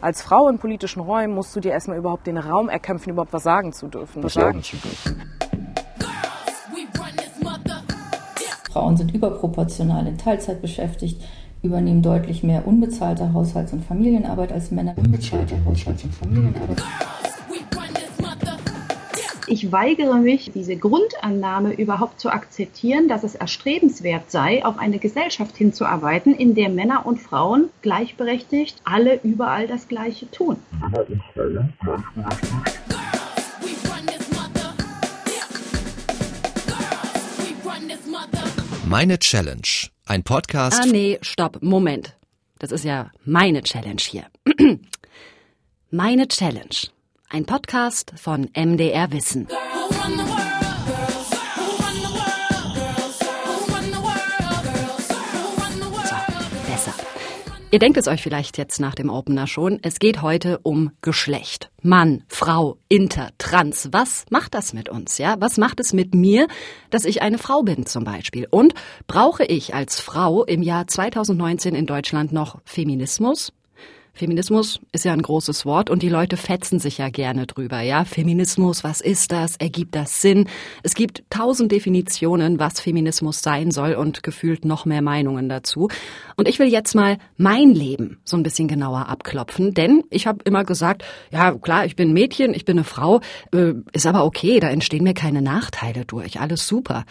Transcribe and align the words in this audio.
Als 0.00 0.22
Frau 0.22 0.48
in 0.48 0.58
politischen 0.58 1.00
Räumen 1.00 1.34
musst 1.34 1.54
du 1.54 1.60
dir 1.60 1.72
erstmal 1.72 1.98
überhaupt 1.98 2.26
den 2.26 2.38
Raum 2.38 2.70
erkämpfen, 2.70 3.10
überhaupt 3.10 3.34
was 3.34 3.42
sagen 3.42 3.72
zu 3.72 3.86
dürfen. 3.86 4.22
Was 4.22 4.32
sagen 4.32 4.62
zu 4.62 4.76
dürfen. 4.76 5.22
Frauen 8.72 8.96
sind 8.96 9.12
überproportional 9.12 10.06
in 10.06 10.16
Teilzeit 10.16 10.62
beschäftigt, 10.62 11.20
übernehmen 11.62 12.02
deutlich 12.02 12.42
mehr 12.42 12.66
unbezahlte 12.66 13.32
Haushalts- 13.34 13.72
und 13.72 13.84
Familienarbeit 13.84 14.52
als 14.52 14.70
Männer. 14.70 14.94
Unbezahlte 14.96 15.56
Haushalts- 15.66 16.04
und 16.04 16.14
Familienarbeit. 16.14 16.82
Ich 19.52 19.72
weigere 19.72 20.14
mich, 20.14 20.52
diese 20.54 20.76
Grundannahme 20.76 21.72
überhaupt 21.72 22.20
zu 22.20 22.30
akzeptieren, 22.30 23.08
dass 23.08 23.24
es 23.24 23.34
erstrebenswert 23.34 24.30
sei, 24.30 24.64
auf 24.64 24.78
eine 24.78 25.00
Gesellschaft 25.00 25.56
hinzuarbeiten, 25.56 26.36
in 26.36 26.54
der 26.54 26.68
Männer 26.68 27.04
und 27.04 27.18
Frauen 27.18 27.68
gleichberechtigt 27.82 28.80
alle 28.84 29.18
überall 29.24 29.66
das 29.66 29.88
Gleiche 29.88 30.30
tun. 30.30 30.56
Männer 30.80 31.04
und 31.08 31.20
Frauen 31.34 31.68
gleichberechtigt. 32.14 32.80
Meine 38.86 39.18
Challenge. 39.18 39.88
Ein 40.06 40.22
Podcast. 40.22 40.80
Ah, 40.80 40.86
nee, 40.86 41.18
stopp, 41.22 41.60
Moment. 41.60 42.16
Das 42.60 42.70
ist 42.70 42.84
ja 42.84 43.10
meine 43.24 43.62
Challenge 43.62 44.00
hier. 44.00 44.26
meine 45.90 46.28
Challenge. 46.28 46.90
Ein 47.32 47.46
Podcast 47.46 48.12
von 48.16 48.50
MDR 48.56 49.12
Wissen. 49.12 49.46
Ihr 57.72 57.78
denkt 57.78 57.98
es 57.98 58.08
euch 58.08 58.20
vielleicht 58.20 58.58
jetzt 58.58 58.80
nach 58.80 58.96
dem 58.96 59.08
Opener 59.08 59.46
schon. 59.46 59.78
Es 59.82 60.00
geht 60.00 60.22
heute 60.22 60.58
um 60.64 60.90
Geschlecht. 61.02 61.70
Mann, 61.82 62.24
Frau, 62.26 62.78
Inter, 62.88 63.28
Trans. 63.38 63.90
Was 63.92 64.24
macht 64.30 64.54
das 64.54 64.72
mit 64.72 64.88
uns? 64.88 65.18
Ja, 65.18 65.36
was 65.38 65.56
macht 65.56 65.78
es 65.78 65.92
mit 65.92 66.12
mir, 66.12 66.48
dass 66.90 67.04
ich 67.04 67.22
eine 67.22 67.38
Frau 67.38 67.62
bin 67.62 67.86
zum 67.86 68.02
Beispiel? 68.02 68.48
Und 68.50 68.74
brauche 69.06 69.44
ich 69.44 69.72
als 69.72 70.00
Frau 70.00 70.42
im 70.42 70.62
Jahr 70.62 70.88
2019 70.88 71.76
in 71.76 71.86
Deutschland 71.86 72.32
noch 72.32 72.58
Feminismus? 72.64 73.52
Feminismus 74.12 74.80
ist 74.92 75.04
ja 75.04 75.12
ein 75.12 75.22
großes 75.22 75.64
Wort 75.64 75.90
und 75.90 76.02
die 76.02 76.08
Leute 76.08 76.36
fetzen 76.36 76.78
sich 76.78 76.98
ja 76.98 77.08
gerne 77.08 77.46
drüber. 77.46 77.80
Ja, 77.80 78.04
Feminismus, 78.04 78.84
was 78.84 79.00
ist 79.00 79.32
das? 79.32 79.56
Ergibt 79.56 79.94
das 79.94 80.20
Sinn? 80.20 80.48
Es 80.82 80.94
gibt 80.94 81.24
tausend 81.30 81.72
Definitionen, 81.72 82.58
was 82.58 82.80
Feminismus 82.80 83.42
sein 83.42 83.70
soll 83.70 83.94
und 83.94 84.22
gefühlt 84.22 84.64
noch 84.64 84.84
mehr 84.84 85.02
Meinungen 85.02 85.48
dazu. 85.48 85.88
Und 86.36 86.48
ich 86.48 86.58
will 86.58 86.68
jetzt 86.68 86.94
mal 86.94 87.18
mein 87.36 87.70
Leben 87.70 88.20
so 88.24 88.36
ein 88.36 88.42
bisschen 88.42 88.68
genauer 88.68 89.08
abklopfen, 89.08 89.74
denn 89.74 90.04
ich 90.10 90.26
habe 90.26 90.40
immer 90.44 90.64
gesagt, 90.64 91.04
ja 91.30 91.52
klar, 91.52 91.84
ich 91.86 91.96
bin 91.96 92.10
ein 92.10 92.14
Mädchen, 92.14 92.54
ich 92.54 92.64
bin 92.64 92.78
eine 92.78 92.84
Frau, 92.84 93.20
äh, 93.52 93.74
ist 93.92 94.06
aber 94.06 94.24
okay, 94.24 94.60
da 94.60 94.68
entstehen 94.68 95.04
mir 95.04 95.14
keine 95.14 95.42
Nachteile 95.42 96.04
durch, 96.04 96.40
alles 96.40 96.66
super. 96.66 97.04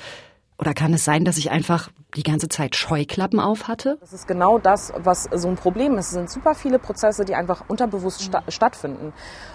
Oder 0.60 0.74
kann 0.74 0.94
es 0.94 1.06
sein, 1.06 1.24
dass 1.24 1.38
ich 1.38 1.52
einfach 1.52 1.90
die 2.18 2.24
ganze 2.24 2.50
Zeit 2.50 2.76
Scheuklappen 2.76 3.40
auf 3.40 3.70
hatte? 3.70 3.98
Das 4.02 4.12
ist 4.12 4.28
genau 4.28 4.60
das, 4.60 4.92
was 4.98 5.30
so 5.34 5.48
ein 5.48 5.56
Problem 5.56 5.98
ist. 5.98 6.08
Es 6.08 6.12
sind 6.12 6.30
super 6.30 6.54
viele 6.54 6.80
Prozesse, 6.80 7.24
die 7.24 7.34
einfach 7.34 7.64
unterbewusst 7.70 8.22
sta 8.22 8.44
stattfinden. 8.50 9.14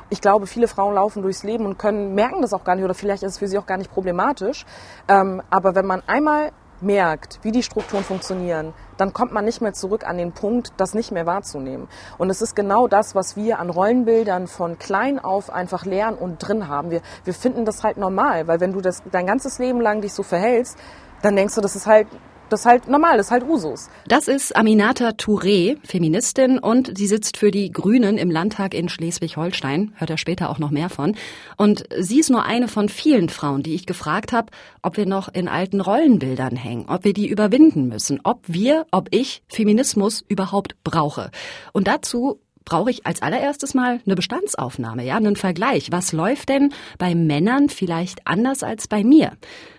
Ich 0.08 0.22
glaube, 0.22 0.46
viele 0.46 0.66
Frauen 0.66 0.94
laufen 0.94 1.20
durchs 1.22 1.42
Leben 1.42 1.66
und 1.66 1.78
können 1.78 2.14
merken 2.14 2.40
das 2.40 2.54
auch 2.54 2.64
gar 2.64 2.74
nicht 2.74 2.84
oder 2.84 2.94
vielleicht 2.94 3.22
ist 3.22 3.32
es 3.32 3.38
für 3.38 3.48
sie 3.48 3.58
auch 3.58 3.66
gar 3.66 3.76
nicht 3.76 3.90
problematisch. 3.90 4.64
Ähm, 5.06 5.42
aber 5.50 5.74
wenn 5.74 5.84
man 5.84 6.02
einmal 6.06 6.52
merkt, 6.80 7.38
wie 7.42 7.52
die 7.52 7.62
Strukturen 7.62 8.04
funktionieren, 8.04 8.72
dann 8.96 9.12
kommt 9.12 9.32
man 9.32 9.44
nicht 9.44 9.60
mehr 9.60 9.72
zurück 9.72 10.06
an 10.06 10.18
den 10.18 10.32
Punkt, 10.32 10.72
das 10.76 10.94
nicht 10.94 11.12
mehr 11.12 11.26
wahrzunehmen. 11.26 11.88
Und 12.18 12.30
es 12.30 12.42
ist 12.42 12.54
genau 12.54 12.88
das, 12.88 13.14
was 13.14 13.36
wir 13.36 13.58
an 13.58 13.70
Rollenbildern 13.70 14.46
von 14.46 14.78
klein 14.78 15.18
auf 15.18 15.50
einfach 15.50 15.84
lernen 15.84 16.16
und 16.16 16.38
drin 16.38 16.68
haben. 16.68 16.90
Wir, 16.90 17.00
wir 17.24 17.34
finden 17.34 17.64
das 17.64 17.82
halt 17.82 17.96
normal, 17.96 18.46
weil 18.46 18.60
wenn 18.60 18.72
du 18.72 18.80
das 18.80 19.02
dein 19.10 19.26
ganzes 19.26 19.58
Leben 19.58 19.80
lang 19.80 20.00
dich 20.00 20.12
so 20.12 20.22
verhältst, 20.22 20.78
dann 21.22 21.36
denkst 21.36 21.54
du, 21.54 21.60
das 21.60 21.74
ist 21.76 21.86
halt 21.86 22.06
das 22.48 22.60
ist 22.60 22.66
halt 22.66 22.88
normal, 22.88 23.16
das 23.16 23.26
ist 23.26 23.32
halt 23.32 23.44
Usus. 23.44 23.88
Das 24.06 24.28
ist 24.28 24.54
Aminata 24.56 25.10
Touré, 25.10 25.76
Feministin, 25.84 26.58
und 26.58 26.96
sie 26.96 27.06
sitzt 27.06 27.36
für 27.36 27.50
die 27.50 27.70
Grünen 27.70 28.18
im 28.18 28.30
Landtag 28.30 28.74
in 28.74 28.88
Schleswig-Holstein. 28.88 29.92
Hört 29.96 30.10
er 30.10 30.18
später 30.18 30.50
auch 30.50 30.58
noch 30.58 30.70
mehr 30.70 30.88
von. 30.88 31.16
Und 31.56 31.84
sie 31.98 32.20
ist 32.20 32.30
nur 32.30 32.44
eine 32.44 32.68
von 32.68 32.88
vielen 32.88 33.28
Frauen, 33.28 33.62
die 33.62 33.74
ich 33.74 33.86
gefragt 33.86 34.32
habe, 34.32 34.50
ob 34.82 34.96
wir 34.96 35.06
noch 35.06 35.28
in 35.28 35.48
alten 35.48 35.80
Rollenbildern 35.80 36.56
hängen, 36.56 36.86
ob 36.88 37.04
wir 37.04 37.12
die 37.12 37.28
überwinden 37.28 37.88
müssen, 37.88 38.20
ob 38.24 38.40
wir, 38.46 38.86
ob 38.90 39.08
ich 39.10 39.42
Feminismus 39.48 40.24
überhaupt 40.28 40.76
brauche. 40.84 41.30
Und 41.72 41.88
dazu 41.88 42.40
brauche 42.64 42.90
ich 42.90 43.06
als 43.06 43.22
allererstes 43.22 43.74
mal 43.74 44.00
eine 44.04 44.14
Bestandsaufnahme, 44.14 45.04
ja, 45.04 45.16
einen 45.16 45.36
Vergleich. 45.36 45.92
Was 45.92 46.12
läuft 46.12 46.48
denn 46.48 46.72
bei 46.98 47.14
Männern 47.14 47.68
vielleicht 47.68 48.26
anders 48.26 48.62
als 48.62 48.88
bei 48.88 49.04
mir? 49.04 49.32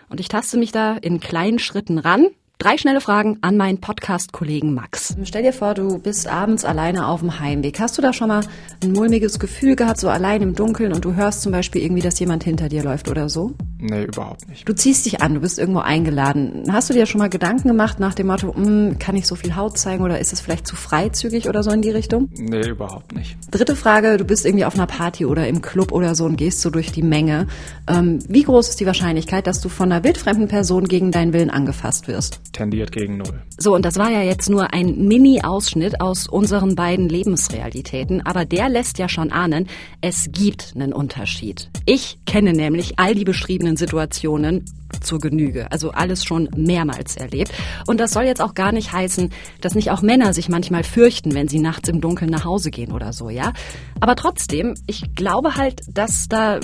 Und 0.10 0.20
ich 0.20 0.28
taste 0.28 0.58
mich 0.58 0.72
da 0.72 0.96
in 0.98 1.20
kleinen 1.20 1.60
Schritten 1.60 1.98
ran. 1.98 2.28
Drei 2.58 2.78
schnelle 2.78 3.02
Fragen 3.02 3.38
an 3.42 3.58
meinen 3.58 3.82
Podcast-Kollegen 3.82 4.74
Max. 4.74 5.18
Stell 5.24 5.44
dir 5.44 5.52
vor, 5.52 5.74
du 5.74 6.00
bist 6.00 6.26
abends 6.26 6.64
alleine 6.64 7.08
auf 7.08 7.20
dem 7.20 7.40
Heimweg. 7.42 7.82
Hast 7.82 7.98
du 7.98 8.02
da 8.02 8.14
schon 8.14 8.30
mal 8.30 8.42
ein 8.82 8.94
mulmiges 8.94 9.40
Gefühl 9.40 9.76
gehabt, 9.76 10.00
so 10.00 10.08
allein 10.08 10.42
im 10.42 10.56
Dunkeln 10.56 10.94
und 10.94 11.04
du 11.04 11.16
hörst 11.16 11.42
zum 11.42 11.52
Beispiel 11.52 11.82
irgendwie, 11.82 12.02
dass 12.02 12.18
jemand 12.18 12.46
hinter 12.46 12.70
dir 12.70 12.82
läuft 12.82 13.10
oder 13.10 13.28
so? 13.28 13.54
Nee, 13.78 14.06
überhaupt 14.06 14.48
nicht. 14.48 14.68
Du 14.68 14.74
ziehst 14.74 15.06
dich 15.06 15.22
an, 15.22 15.34
du 15.34 15.42
bist 15.42 15.60
irgendwo 15.60 15.82
eingeladen. 15.82 16.64
Hast 16.72 16.90
du 16.90 16.94
dir 16.94 17.06
schon 17.06 17.20
mal 17.20 17.30
Gedanken 17.30 17.68
gemacht 17.68 18.00
nach 18.00 18.14
dem 18.14 18.28
Motto, 18.28 18.56
hm, 18.56 18.98
kann 19.00 19.18
ich 19.18 19.28
so 19.28 19.36
viel 19.36 19.56
Haut 19.58 19.78
zeigen 19.78 20.04
oder 20.04 20.20
ist 20.20 20.32
es 20.32 20.40
vielleicht 20.40 20.66
zu 20.66 20.78
freizügig 20.78 21.50
oder 21.50 21.62
so 21.62 21.72
in 21.72 21.82
die 21.82 21.92
Richtung? 21.92 22.30
Nee, 22.38 22.70
überhaupt 22.70 23.14
nicht. 23.14 23.38
Dritte 23.52 23.76
Frage, 23.76 24.16
du 24.16 24.24
bist 24.24 24.46
irgendwie 24.46 24.66
auf 24.66 24.76
einer 24.76 24.88
Party 24.88 25.26
oder 25.26 25.46
im 25.48 25.62
Club 25.62 25.92
oder 25.92 26.16
so 26.16 26.24
und 26.24 26.38
gehst 26.38 26.62
so 26.62 26.70
durch 26.70 26.94
die 26.94 27.04
Menge. 27.04 27.48
Ähm, 27.88 28.20
wie 28.30 28.44
groß 28.44 28.70
ist 28.70 28.80
die 28.80 28.86
Wahrscheinlichkeit, 28.86 29.46
dass 29.46 29.60
du 29.60 29.68
von 29.68 29.92
einer 29.92 30.06
wildfremden 30.06 30.48
Person 30.48 30.86
gegen 30.86 31.12
deinen 31.12 31.34
Willen 31.34 31.50
angefasst 31.50 32.08
wirst? 32.08 32.40
Tendiert 32.56 32.94
gegen 32.94 33.18
null. 33.18 33.42
So, 33.58 33.76
und 33.76 33.84
das 33.84 33.98
war 33.98 34.10
ja 34.10 34.22
jetzt 34.22 34.50
nur 34.50 34.74
ein 34.74 35.08
Mini-Ausschnitt 35.08 36.00
aus 36.00 36.26
unseren 36.26 36.76
beiden 36.76 37.10
Lebensrealitäten, 37.10 38.26
aber 38.26 38.46
der 38.46 38.70
lässt 38.70 38.98
ja 38.98 39.10
schon 39.10 39.34
ahnen, 39.34 39.68
es 40.00 40.30
gibt 40.32 40.72
einen 40.74 40.94
Unterschied. 40.94 41.70
Ich 41.86 42.18
kenne 42.26 42.54
nämlich 42.54 42.98
all 42.98 43.14
die 43.14 43.26
beschriebenen 43.26 43.76
Situationen 43.76 44.64
zur 45.02 45.20
Genüge. 45.20 45.72
Also 45.72 45.92
alles 45.92 46.24
schon 46.24 46.50
mehrmals 46.56 47.16
erlebt. 47.18 47.52
Und 47.88 48.00
das 48.00 48.12
soll 48.12 48.24
jetzt 48.24 48.42
auch 48.42 48.54
gar 48.54 48.72
nicht 48.72 48.92
heißen, 48.92 49.32
dass 49.62 49.76
nicht 49.76 49.92
auch 49.92 50.02
Männer 50.02 50.34
sich 50.34 50.50
manchmal 50.50 50.84
fürchten, 50.84 51.34
wenn 51.34 51.48
sie 51.48 51.60
nachts 51.60 51.90
im 51.90 52.02
Dunkeln 52.02 52.32
nach 52.32 52.46
Hause 52.46 52.72
gehen 52.72 52.92
oder 52.92 53.14
so, 53.14 53.30
ja. 53.30 53.54
Aber 54.00 54.16
trotzdem, 54.16 54.76
ich 54.88 55.16
glaube 55.16 55.56
halt, 55.56 55.82
dass 55.92 56.28
da 56.28 56.60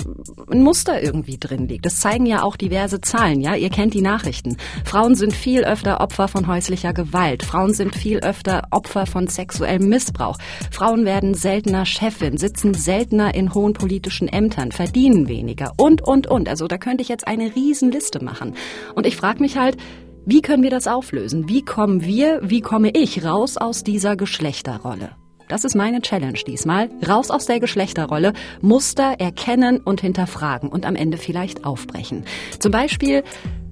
ein 0.50 0.62
Muster 0.62 1.02
irgendwie 1.02 1.38
drin 1.38 1.68
liegt. 1.68 1.86
Das 1.86 2.00
zeigen 2.00 2.26
ja 2.26 2.42
auch 2.42 2.56
diverse 2.56 3.00
Zahlen, 3.00 3.40
ja. 3.40 3.54
Ihr 3.54 3.70
kennt 3.70 3.94
die 3.94 4.02
Nachrichten. 4.02 4.56
Frauen 4.84 5.14
sind 5.14 5.34
viel 5.34 5.64
öfter 5.64 6.00
Opfer 6.00 6.28
von 6.28 6.46
häuslicher 6.46 6.92
Gewalt. 6.92 7.42
Frauen 7.42 7.74
sind 7.74 7.94
viel 7.94 8.18
öfter 8.20 8.68
Opfer 8.70 9.06
von 9.06 9.26
sexuellem 9.26 9.88
Missbrauch. 9.88 10.38
Frauen 10.70 11.04
werden 11.04 11.34
seltener 11.34 11.86
Chefin, 11.86 12.38
sitzen 12.38 12.74
seltener 12.74 13.34
in 13.34 13.54
hohen 13.54 13.72
politischen 13.72 14.28
Ämtern, 14.28 14.72
verdienen 14.72 15.28
weniger 15.28 15.72
und, 15.76 16.02
und, 16.02 16.26
und. 16.26 16.48
Also 16.48 16.68
da 16.68 16.78
könnte 16.78 17.02
ich 17.02 17.08
jetzt 17.08 17.26
eine 17.26 17.54
Riesenliste 17.54 18.11
machen. 18.20 18.54
Und 18.94 19.06
ich 19.06 19.16
frage 19.16 19.40
mich 19.40 19.56
halt, 19.56 19.76
wie 20.24 20.42
können 20.42 20.62
wir 20.62 20.70
das 20.70 20.86
auflösen? 20.86 21.48
Wie 21.48 21.62
kommen 21.62 22.04
wir, 22.04 22.40
wie 22.42 22.60
komme 22.60 22.90
ich 22.90 23.24
raus 23.24 23.56
aus 23.56 23.82
dieser 23.82 24.16
Geschlechterrolle? 24.16 25.10
Das 25.48 25.64
ist 25.64 25.74
meine 25.74 26.00
Challenge 26.00 26.38
diesmal. 26.46 26.88
Raus 27.06 27.30
aus 27.30 27.46
der 27.46 27.60
Geschlechterrolle, 27.60 28.32
Muster 28.60 29.16
erkennen 29.18 29.78
und 29.78 30.00
hinterfragen 30.00 30.68
und 30.68 30.86
am 30.86 30.96
Ende 30.96 31.18
vielleicht 31.18 31.64
aufbrechen. 31.64 32.24
Zum 32.58 32.70
Beispiel, 32.70 33.22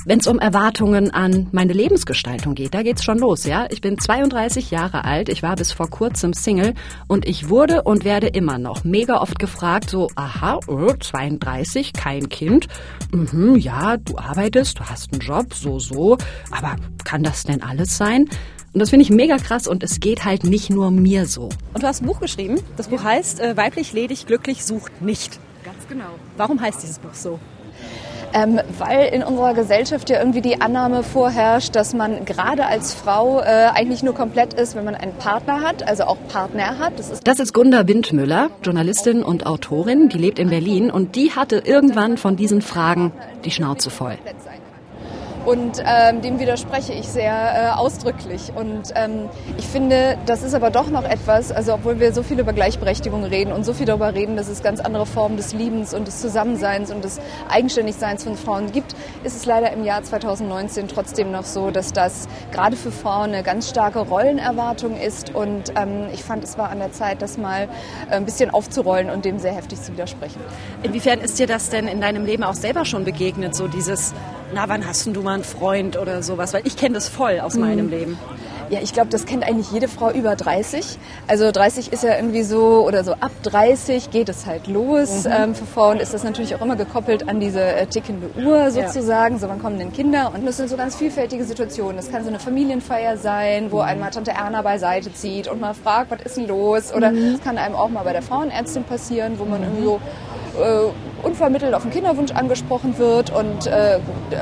wenn 0.04 0.20
es 0.20 0.26
um 0.26 0.38
Erwartungen 0.38 1.10
an 1.10 1.48
meine 1.52 1.72
Lebensgestaltung 1.72 2.54
geht, 2.54 2.74
da 2.74 2.82
geht's 2.82 3.04
schon 3.04 3.18
los, 3.18 3.44
ja. 3.44 3.66
Ich 3.70 3.80
bin 3.80 3.98
32 3.98 4.70
Jahre 4.70 5.04
alt, 5.04 5.28
ich 5.28 5.42
war 5.42 5.56
bis 5.56 5.72
vor 5.72 5.88
kurzem 5.88 6.32
Single 6.32 6.74
und 7.06 7.26
ich 7.26 7.48
wurde 7.48 7.82
und 7.82 8.04
werde 8.04 8.28
immer 8.28 8.58
noch 8.58 8.84
mega 8.84 9.20
oft 9.20 9.38
gefragt, 9.38 9.90
so, 9.90 10.08
aha, 10.14 10.60
oh, 10.66 10.92
32, 10.98 11.92
kein 11.92 12.28
Kind, 12.28 12.68
mhm, 13.12 13.56
ja, 13.56 13.96
du 13.96 14.16
arbeitest, 14.18 14.78
du 14.78 14.84
hast 14.84 15.12
einen 15.12 15.20
Job, 15.20 15.54
so, 15.54 15.78
so, 15.78 16.16
aber 16.50 16.76
kann 17.04 17.22
das 17.22 17.44
denn 17.44 17.62
alles 17.62 17.96
sein? 17.96 18.26
Und 18.72 18.78
das 18.78 18.90
finde 18.90 19.02
ich 19.02 19.10
mega 19.10 19.36
krass 19.36 19.66
und 19.66 19.82
es 19.82 19.98
geht 19.98 20.24
halt 20.24 20.44
nicht 20.44 20.70
nur 20.70 20.92
mir 20.92 21.26
so. 21.26 21.48
Und 21.74 21.82
du 21.82 21.86
hast 21.86 22.02
ein 22.02 22.06
Buch 22.06 22.20
geschrieben. 22.20 22.60
Das 22.76 22.86
Buch 22.88 23.02
heißt 23.02 23.40
äh, 23.40 23.56
Weiblich, 23.56 23.92
ledig, 23.92 24.26
glücklich, 24.26 24.64
sucht 24.64 25.02
nicht. 25.02 25.40
Ganz 25.64 25.88
genau. 25.88 26.10
Warum 26.36 26.60
heißt 26.60 26.80
dieses 26.82 27.00
Buch 27.00 27.14
so? 27.14 27.40
Ähm, 28.32 28.60
weil 28.78 29.08
in 29.12 29.22
unserer 29.22 29.54
Gesellschaft 29.54 30.08
ja 30.08 30.18
irgendwie 30.18 30.40
die 30.40 30.60
Annahme 30.60 31.02
vorherrscht, 31.02 31.74
dass 31.74 31.94
man 31.94 32.24
gerade 32.24 32.66
als 32.66 32.94
Frau 32.94 33.40
äh, 33.40 33.70
eigentlich 33.74 34.02
nur 34.02 34.14
komplett 34.14 34.54
ist, 34.54 34.76
wenn 34.76 34.84
man 34.84 34.94
einen 34.94 35.14
Partner 35.14 35.62
hat, 35.62 35.86
also 35.88 36.04
auch 36.04 36.18
Partner 36.28 36.78
hat. 36.78 36.98
Das 36.98 37.10
ist, 37.10 37.26
das 37.26 37.40
ist 37.40 37.52
Gunda 37.52 37.88
Windmüller, 37.88 38.50
Journalistin 38.62 39.22
und 39.22 39.46
Autorin, 39.46 40.08
die 40.08 40.18
lebt 40.18 40.38
in 40.38 40.50
Berlin 40.50 40.90
und 40.90 41.16
die 41.16 41.32
hatte 41.32 41.62
irgendwann 41.64 42.16
von 42.18 42.36
diesen 42.36 42.62
Fragen 42.62 43.12
die 43.44 43.50
Schnauze 43.50 43.90
voll. 43.90 44.16
Und 45.50 45.82
ähm, 45.84 46.22
dem 46.22 46.38
widerspreche 46.38 46.92
ich 46.92 47.08
sehr 47.08 47.32
äh, 47.74 47.76
ausdrücklich. 47.76 48.52
Und 48.54 48.92
ähm, 48.94 49.28
ich 49.58 49.66
finde, 49.66 50.16
das 50.24 50.44
ist 50.44 50.54
aber 50.54 50.70
doch 50.70 50.88
noch 50.90 51.02
etwas, 51.02 51.50
also 51.50 51.74
obwohl 51.74 51.98
wir 51.98 52.12
so 52.12 52.22
viel 52.22 52.38
über 52.38 52.52
Gleichberechtigung 52.52 53.24
reden 53.24 53.50
und 53.50 53.64
so 53.64 53.72
viel 53.72 53.84
darüber 53.84 54.14
reden, 54.14 54.36
dass 54.36 54.46
es 54.46 54.62
ganz 54.62 54.78
andere 54.78 55.06
Formen 55.06 55.36
des 55.36 55.52
Liebens 55.52 55.92
und 55.92 56.06
des 56.06 56.20
Zusammenseins 56.20 56.92
und 56.92 57.02
des 57.02 57.18
Eigenständigseins 57.48 58.22
von 58.22 58.36
Frauen 58.36 58.70
gibt, 58.70 58.94
ist 59.24 59.34
es 59.34 59.44
leider 59.44 59.72
im 59.72 59.82
Jahr 59.82 60.04
2019 60.04 60.86
trotzdem 60.86 61.32
noch 61.32 61.44
so, 61.44 61.72
dass 61.72 61.92
das 61.92 62.28
gerade 62.52 62.76
für 62.76 62.92
Frauen 62.92 63.30
eine 63.32 63.42
ganz 63.42 63.68
starke 63.68 63.98
Rollenerwartung 63.98 65.00
ist. 65.00 65.34
Und 65.34 65.72
ähm, 65.74 66.10
ich 66.12 66.22
fand, 66.22 66.44
es 66.44 66.58
war 66.58 66.70
an 66.70 66.78
der 66.78 66.92
Zeit, 66.92 67.22
das 67.22 67.38
mal 67.38 67.64
äh, 68.08 68.14
ein 68.14 68.24
bisschen 68.24 68.50
aufzurollen 68.50 69.10
und 69.10 69.24
dem 69.24 69.40
sehr 69.40 69.52
heftig 69.52 69.82
zu 69.82 69.90
widersprechen. 69.94 70.38
Inwiefern 70.84 71.18
ist 71.18 71.40
dir 71.40 71.48
das 71.48 71.70
denn 71.70 71.88
in 71.88 72.00
deinem 72.00 72.24
Leben 72.24 72.44
auch 72.44 72.54
selber 72.54 72.84
schon 72.84 73.04
begegnet, 73.04 73.56
so 73.56 73.66
dieses, 73.66 74.14
na, 74.54 74.68
wann 74.68 74.86
hast 74.86 75.06
du 75.06 75.22
mal 75.22 75.34
einen 75.34 75.44
Freund 75.44 75.96
oder 75.96 76.22
sowas? 76.22 76.52
Weil 76.52 76.66
ich 76.66 76.76
kenne 76.76 76.94
das 76.94 77.08
voll 77.08 77.40
aus 77.40 77.54
mhm. 77.54 77.60
meinem 77.60 77.88
Leben. 77.88 78.18
Ja, 78.70 78.78
ich 78.80 78.92
glaube, 78.92 79.10
das 79.10 79.26
kennt 79.26 79.42
eigentlich 79.42 79.72
jede 79.72 79.88
Frau 79.88 80.12
über 80.12 80.36
30. 80.36 80.96
Also 81.26 81.50
30 81.50 81.92
ist 81.92 82.04
ja 82.04 82.14
irgendwie 82.14 82.44
so, 82.44 82.86
oder 82.86 83.02
so 83.02 83.14
ab 83.14 83.32
30 83.42 84.10
geht 84.10 84.28
es 84.28 84.46
halt 84.46 84.68
los. 84.68 85.24
Mhm. 85.24 85.32
Ähm, 85.32 85.54
für 85.56 85.66
Frauen 85.66 85.98
ist 85.98 86.14
das 86.14 86.22
natürlich 86.22 86.54
auch 86.54 86.60
immer 86.60 86.76
gekoppelt 86.76 87.28
an 87.28 87.40
diese 87.40 87.60
äh, 87.60 87.86
tickende 87.86 88.30
Uhr 88.40 88.70
sozusagen. 88.70 89.34
Ja. 89.34 89.40
So, 89.40 89.48
wann 89.48 89.60
kommen 89.60 89.78
denn 89.80 89.92
Kinder? 89.92 90.30
Und 90.32 90.46
das 90.46 90.56
sind 90.56 90.68
so 90.70 90.76
ganz 90.76 90.94
vielfältige 90.94 91.42
Situationen. 91.44 91.96
Das 91.96 92.12
kann 92.12 92.22
so 92.22 92.28
eine 92.28 92.38
Familienfeier 92.38 93.16
sein, 93.16 93.72
wo 93.72 93.78
mhm. 93.78 93.88
einmal 93.88 94.10
Tante 94.10 94.30
Erna 94.30 94.62
beiseite 94.62 95.12
zieht 95.12 95.48
und 95.48 95.60
mal 95.60 95.74
fragt, 95.74 96.12
was 96.12 96.22
ist 96.22 96.36
denn 96.36 96.46
los? 96.46 96.94
Oder 96.94 97.08
es 97.08 97.14
mhm. 97.14 97.40
kann 97.42 97.58
einem 97.58 97.74
auch 97.74 97.88
mal 97.88 98.04
bei 98.04 98.12
der 98.12 98.22
Frauenärztin 98.22 98.84
passieren, 98.84 99.40
wo 99.40 99.46
man 99.46 99.62
mhm. 99.62 99.66
irgendwie 99.66 99.84
so 99.84 100.00
äh, 100.62 101.09
unvermittelt 101.22 101.74
auf 101.74 101.82
den 101.82 101.90
Kinderwunsch 101.90 102.32
angesprochen 102.32 102.98
wird 102.98 103.30
und 103.30 103.66
äh, 103.66 103.98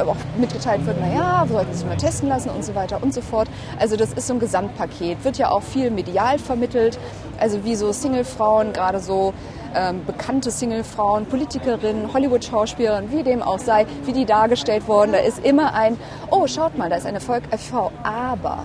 auch 0.07 0.17
mitgeteilt 0.39 0.85
wird, 0.87 1.01
naja, 1.01 1.45
wir 1.47 1.53
sollten 1.53 1.73
sich 1.75 1.87
mal 1.87 1.97
testen 1.97 2.29
lassen 2.29 2.51
und 2.51 2.65
so 2.65 2.75
weiter 2.75 3.03
und 3.03 3.13
so 3.15 3.21
fort. 3.21 3.49
Also 3.79 3.97
das 3.97 4.13
ist 4.13 4.27
so 4.27 4.35
ein 4.35 4.41
Gesamtpaket. 4.41 5.25
Wird 5.25 5.39
ja 5.39 5.51
auch 5.51 5.63
viel 5.63 5.91
medial 5.91 6.39
vermittelt, 6.39 6.99
also 7.39 7.65
wie 7.65 7.75
so 7.75 7.93
Singlefrauen, 7.93 8.73
gerade 8.73 9.01
so 9.01 9.33
ähm, 9.75 10.05
bekannte 10.07 10.51
Singlefrauen, 10.51 11.27
Politikerinnen, 11.27 12.13
Hollywood-Schauspielerinnen, 12.13 13.13
wie 13.13 13.23
dem 13.23 13.43
auch 13.43 13.59
sei, 13.59 13.87
wie 14.05 14.13
die 14.13 14.25
dargestellt 14.25 14.89
wurden. 14.89 15.13
Da 15.13 15.19
ist 15.19 15.45
immer 15.45 15.75
ein, 15.75 15.99
oh, 16.31 16.47
schaut 16.47 16.77
mal, 16.79 16.89
da 16.89 16.97
ist 16.97 17.07
eine 17.07 17.21
Volk-FV, 17.21 17.91
aber 18.03 18.65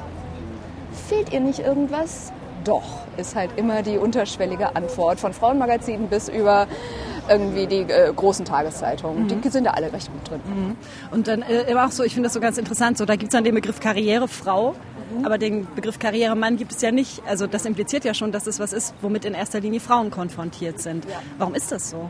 fehlt 1.07 1.33
ihr 1.33 1.39
nicht 1.39 1.59
irgendwas? 1.59 2.31
Doch, 2.63 2.83
ist 3.17 3.35
halt 3.35 3.51
immer 3.57 3.81
die 3.81 3.97
unterschwellige 3.97 4.75
Antwort 4.75 5.19
von 5.19 5.33
Frauenmagazinen 5.33 6.07
bis 6.07 6.29
über 6.29 6.67
irgendwie 7.29 7.67
die 7.67 7.81
äh, 7.81 8.11
großen 8.13 8.45
Tageszeitungen. 8.45 9.23
Mhm. 9.23 9.41
Die 9.41 9.49
sind 9.49 9.65
da 9.65 9.71
alle 9.71 9.91
recht 9.91 10.11
gut 10.11 10.29
drin. 10.29 10.41
Mhm. 10.45 10.75
Und 11.11 11.27
dann 11.27 11.41
äh, 11.41 11.63
immer 11.63 11.85
auch 11.85 11.91
so, 11.91 12.03
ich 12.03 12.13
finde 12.13 12.27
das 12.27 12.33
so 12.33 12.39
ganz 12.39 12.57
interessant, 12.57 12.97
so 12.97 13.05
da 13.05 13.15
gibt 13.15 13.33
es 13.33 13.37
dann 13.37 13.43
den 13.43 13.55
Begriff 13.55 13.79
Karrierefrau. 13.79 14.75
Mhm. 15.17 15.25
Aber 15.25 15.37
den 15.37 15.67
Begriff 15.75 15.99
Karrieremann 15.99 16.57
gibt 16.57 16.71
es 16.71 16.81
ja 16.81 16.91
nicht. 16.91 17.21
Also 17.27 17.47
das 17.47 17.65
impliziert 17.65 18.05
ja 18.05 18.13
schon, 18.13 18.31
dass 18.31 18.47
es 18.47 18.59
was 18.59 18.73
ist, 18.73 18.93
womit 19.01 19.25
in 19.25 19.33
erster 19.33 19.59
Linie 19.59 19.79
Frauen 19.79 20.11
konfrontiert 20.11 20.79
sind. 20.79 21.05
Ja. 21.05 21.21
Warum 21.37 21.55
ist 21.55 21.71
das 21.71 21.89
so? 21.89 22.09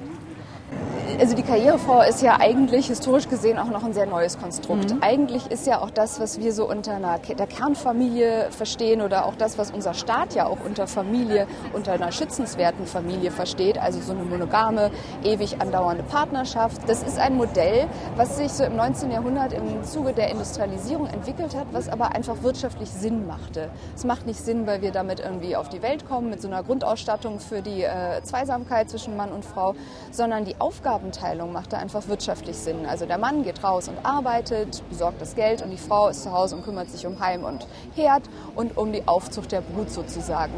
Also 1.19 1.35
die 1.35 1.43
Karrierefrau 1.43 2.01
ist 2.01 2.21
ja 2.21 2.39
eigentlich 2.39 2.87
historisch 2.87 3.27
gesehen 3.27 3.59
auch 3.59 3.69
noch 3.69 3.83
ein 3.83 3.93
sehr 3.93 4.05
neues 4.05 4.39
Konstrukt. 4.39 4.93
Mhm. 4.93 5.01
Eigentlich 5.01 5.49
ist 5.51 5.67
ja 5.67 5.81
auch 5.81 5.89
das, 5.89 6.19
was 6.19 6.39
wir 6.39 6.53
so 6.53 6.67
unter 6.69 6.95
einer, 6.95 7.19
der 7.19 7.47
Kernfamilie 7.47 8.47
verstehen 8.51 9.01
oder 9.01 9.25
auch 9.25 9.35
das, 9.35 9.57
was 9.57 9.71
unser 9.71 9.93
Staat 9.93 10.33
ja 10.33 10.47
auch 10.47 10.57
unter 10.65 10.87
Familie, 10.87 11.47
unter 11.73 11.93
einer 11.93 12.11
schützenswerten 12.11 12.85
Familie 12.85 13.31
versteht, 13.31 13.77
also 13.77 13.99
so 13.99 14.13
eine 14.13 14.23
monogame, 14.23 14.91
ewig 15.23 15.61
andauernde 15.61 16.03
Partnerschaft. 16.03 16.81
Das 16.87 17.03
ist 17.03 17.19
ein 17.19 17.35
Modell, 17.35 17.87
was 18.15 18.37
sich 18.37 18.51
so 18.51 18.63
im 18.63 18.75
19. 18.75 19.11
Jahrhundert 19.11 19.53
im 19.53 19.83
Zuge 19.83 20.13
der 20.13 20.29
Industrialisierung 20.29 21.07
entwickelt 21.07 21.55
hat, 21.55 21.67
was 21.71 21.89
aber 21.89 22.15
einfach 22.15 22.41
wirtschaftlich 22.43 22.89
Sinn 22.89 23.27
machte. 23.27 23.69
Es 23.95 24.03
macht 24.03 24.25
nicht 24.25 24.39
Sinn, 24.39 24.65
weil 24.67 24.81
wir 24.81 24.91
damit 24.91 25.19
irgendwie 25.19 25.55
auf 25.55 25.69
die 25.69 25.81
Welt 25.81 26.07
kommen 26.07 26.29
mit 26.29 26.41
so 26.41 26.47
einer 26.47 26.63
Grundausstattung 26.63 27.39
für 27.39 27.61
die 27.61 27.83
äh, 27.83 28.21
Zweisamkeit 28.23 28.89
zwischen 28.89 29.15
Mann 29.15 29.31
und 29.31 29.45
Frau, 29.45 29.75
sondern 30.11 30.45
die 30.45 30.55
Aufgabe 30.59 31.02
Aufgabenteilung 31.03 31.51
macht 31.51 31.73
da 31.73 31.77
einfach 31.77 32.07
wirtschaftlich 32.07 32.55
Sinn. 32.55 32.85
Also 32.85 33.05
der 33.05 33.17
Mann 33.17 33.43
geht 33.43 33.61
raus 33.63 33.89
und 33.89 33.97
arbeitet, 34.05 34.81
besorgt 34.89 35.21
das 35.21 35.35
Geld 35.35 35.61
und 35.61 35.69
die 35.69 35.77
Frau 35.77 36.07
ist 36.07 36.23
zu 36.23 36.31
Hause 36.31 36.55
und 36.55 36.63
kümmert 36.63 36.89
sich 36.89 37.05
um 37.05 37.19
Heim 37.19 37.43
und 37.43 37.67
Herd 37.95 38.23
und 38.55 38.77
um 38.77 38.93
die 38.93 39.05
Aufzucht 39.05 39.51
der 39.51 39.61
Brut 39.61 39.89
sozusagen. 39.91 40.53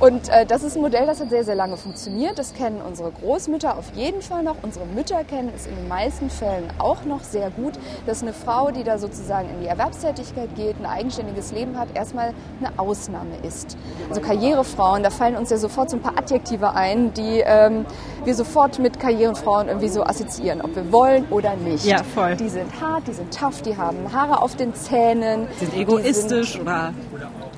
Und 0.00 0.30
äh, 0.30 0.46
das 0.46 0.62
ist 0.62 0.76
ein 0.76 0.82
Modell, 0.82 1.06
das 1.06 1.20
hat 1.20 1.28
sehr, 1.28 1.44
sehr 1.44 1.54
lange 1.54 1.76
funktioniert. 1.76 2.38
Das 2.38 2.54
kennen 2.54 2.80
unsere 2.80 3.10
Großmütter 3.10 3.76
auf 3.76 3.92
jeden 3.94 4.22
Fall 4.22 4.42
noch. 4.42 4.56
Unsere 4.62 4.86
Mütter 4.86 5.24
kennen 5.24 5.52
es 5.54 5.66
in 5.66 5.76
den 5.76 5.88
meisten 5.88 6.30
Fällen 6.30 6.70
auch 6.78 7.04
noch 7.04 7.22
sehr 7.22 7.50
gut, 7.50 7.74
dass 8.06 8.22
eine 8.22 8.32
Frau, 8.32 8.70
die 8.70 8.82
da 8.82 8.96
sozusagen 8.96 9.50
in 9.50 9.60
die 9.60 9.66
Erwerbstätigkeit 9.66 10.54
geht, 10.56 10.76
ein 10.80 10.86
eigenständiges 10.86 11.52
Leben 11.52 11.78
hat, 11.78 11.88
erstmal 11.94 12.32
eine 12.60 12.78
Ausnahme 12.78 13.36
ist. 13.42 13.76
Also 14.08 14.22
Karrierefrauen, 14.22 15.02
da 15.02 15.10
fallen 15.10 15.36
uns 15.36 15.50
ja 15.50 15.58
sofort 15.58 15.90
so 15.90 15.98
ein 15.98 16.02
paar 16.02 16.16
Adjektive 16.16 16.72
ein, 16.74 17.12
die 17.12 17.42
ähm, 17.44 17.84
wir 18.24 18.34
sofort 18.34 18.78
mit 18.78 18.98
Karriere 18.98 19.09
Karrierefrauen 19.10 19.68
irgendwie 19.68 19.88
so 19.88 20.04
assoziieren, 20.04 20.60
ob 20.60 20.74
wir 20.76 20.92
wollen 20.92 21.26
oder 21.30 21.56
nicht. 21.56 21.84
Ja, 21.84 22.02
voll. 22.02 22.36
Die 22.36 22.48
sind 22.48 22.68
hart, 22.80 23.06
die 23.08 23.12
sind 23.12 23.36
tough, 23.36 23.60
die 23.62 23.76
haben 23.76 24.12
Haare 24.12 24.40
auf 24.40 24.56
den 24.56 24.74
Zähnen. 24.74 25.48
Die 25.60 25.64
sind 25.64 25.76
egoistisch 25.76 26.52
die 26.52 26.58
sind, 26.58 26.62
oder 26.66 26.92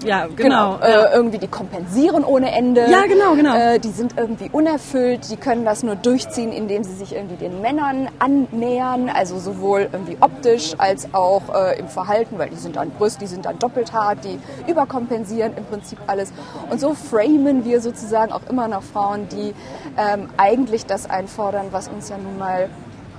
ja, 0.05 0.27
genau. 0.27 0.77
genau 0.77 0.79
ja. 0.81 1.05
Äh, 1.07 1.15
irgendwie 1.15 1.39
die 1.39 1.49
kompensieren 1.49 2.25
ohne 2.25 2.53
Ende. 2.53 2.87
Ja, 2.91 3.07
genau, 3.07 3.35
genau. 3.35 3.55
Äh, 3.55 3.79
die 3.79 3.91
sind 3.91 4.15
irgendwie 4.17 4.49
unerfüllt, 4.51 5.31
die 5.31 5.37
können 5.37 5.65
das 5.65 5.83
nur 5.83 5.97
durchziehen, 5.97 6.53
indem 6.53 6.85
sie 6.85 6.95
sich 6.95 7.15
irgendwie 7.15 7.37
den 7.37 7.61
Männern 7.61 8.09
annähern, 8.19 9.09
also 9.09 9.39
sowohl 9.39 9.89
irgendwie 9.93 10.17
optisch 10.21 10.75
als 10.79 11.13
auch 11.13 11.43
äh, 11.55 11.79
im 11.79 11.89
Verhalten, 11.89 12.39
weil 12.39 12.51
die 12.51 12.57
sind 12.57 12.77
dann 12.77 12.91
Brüst, 12.91 13.21
die 13.21 13.27
sind 13.27 13.45
dann 13.45 13.59
doppelt 13.59 13.93
hart, 13.93 14.25
die 14.25 14.39
überkompensieren 14.71 15.57
im 15.57 15.65
Prinzip 15.65 15.99
alles. 16.07 16.33
Und 16.71 16.81
so 16.81 16.95
framen 16.95 17.65
wir 17.65 17.81
sozusagen 17.81 18.33
auch 18.33 18.43
immer 18.49 18.69
noch 18.69 18.83
Frauen, 18.83 19.29
die 19.29 19.55
ähm, 19.97 20.29
eigentlich 20.37 20.87
das 20.87 21.09
einfordern, 21.09 21.67
was 21.71 21.89
uns 21.89 22.09
ja 22.09 22.19
nun 22.19 22.39
mal 22.39 22.69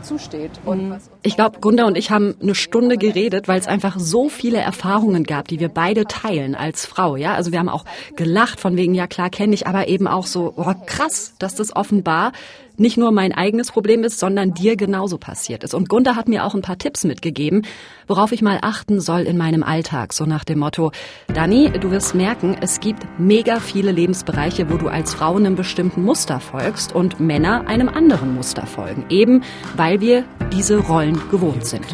zusteht. 0.02 0.52
Mhm. 0.66 0.98
Ich 1.24 1.36
glaube, 1.36 1.60
Gunda 1.62 1.86
und 1.86 1.98
ich 1.98 2.12
haben 2.12 2.36
eine 2.42 2.54
Stunde 2.54 2.98
geredet, 2.98 3.48
weil 3.48 3.60
es 3.60 3.68
einfach 3.68 3.98
so 3.98 4.28
viele 4.28 4.58
Erfahrungen 4.58 5.24
gab, 5.24 5.48
die 5.48 5.60
wir 5.60 5.70
beide 5.70 6.06
teilen 6.06 6.54
als 6.54 6.86
Frau. 6.86 7.16
Ja, 7.16 7.34
also 7.34 7.54
wir 7.54 7.60
haben 7.60 7.70
auch 7.70 7.86
gelacht 8.18 8.60
von 8.60 8.76
wegen, 8.76 8.94
ja 8.94 9.08
klar 9.08 9.30
kenne 9.30 9.54
ich, 9.54 9.66
aber 9.66 9.88
eben 9.88 10.08
auch 10.08 10.26
so, 10.26 10.54
oh, 10.58 10.74
krass, 10.86 11.34
dass 11.40 11.56
das 11.56 11.74
offenbar 11.74 12.34
nicht 12.78 12.98
nur 12.98 13.12
mein 13.12 13.34
eigenes 13.34 13.72
Problem 13.72 14.04
ist, 14.04 14.20
sondern 14.20 14.54
dir 14.54 14.76
genauso 14.76 15.18
passiert 15.18 15.64
ist. 15.64 15.74
Und 15.74 15.90
Gunda 15.90 16.16
hat 16.16 16.28
mir 16.28 16.44
auch 16.44 16.56
ein 16.56 16.62
paar 16.62 16.78
Tipps 16.78 17.04
mitgegeben, 17.04 17.66
worauf 18.08 18.32
ich 18.32 18.42
mal 18.42 18.60
achten 18.62 19.00
soll 19.00 19.22
in 19.22 19.38
meinem 19.38 19.64
Alltag. 19.64 20.14
So 20.14 20.26
nach 20.26 20.44
dem 20.44 20.60
Motto, 20.60 20.92
Dani, 21.34 21.72
du 21.80 21.92
wirst 21.92 22.16
merken, 22.16 22.58
es 22.62 22.80
gibt 22.80 23.04
mega 23.20 23.60
viele 23.60 23.92
Lebensbereiche, 23.92 24.72
wo 24.72 24.78
du 24.78 24.88
als 24.88 25.14
Frau 25.14 25.36
einem 25.36 25.56
bestimmten 25.56 26.04
Muster 26.04 26.40
folgst 26.40 26.96
und 26.96 27.20
Männer 27.20 27.68
einem 27.68 27.90
anderen 27.90 28.34
Muster 28.34 28.66
folgen. 28.66 29.06
Eben 29.10 29.44
weil 29.78 30.02
wir 30.02 30.26
diese 30.54 30.78
Rollen 30.78 31.20
gewohnt 31.32 31.66
sind. 31.66 31.86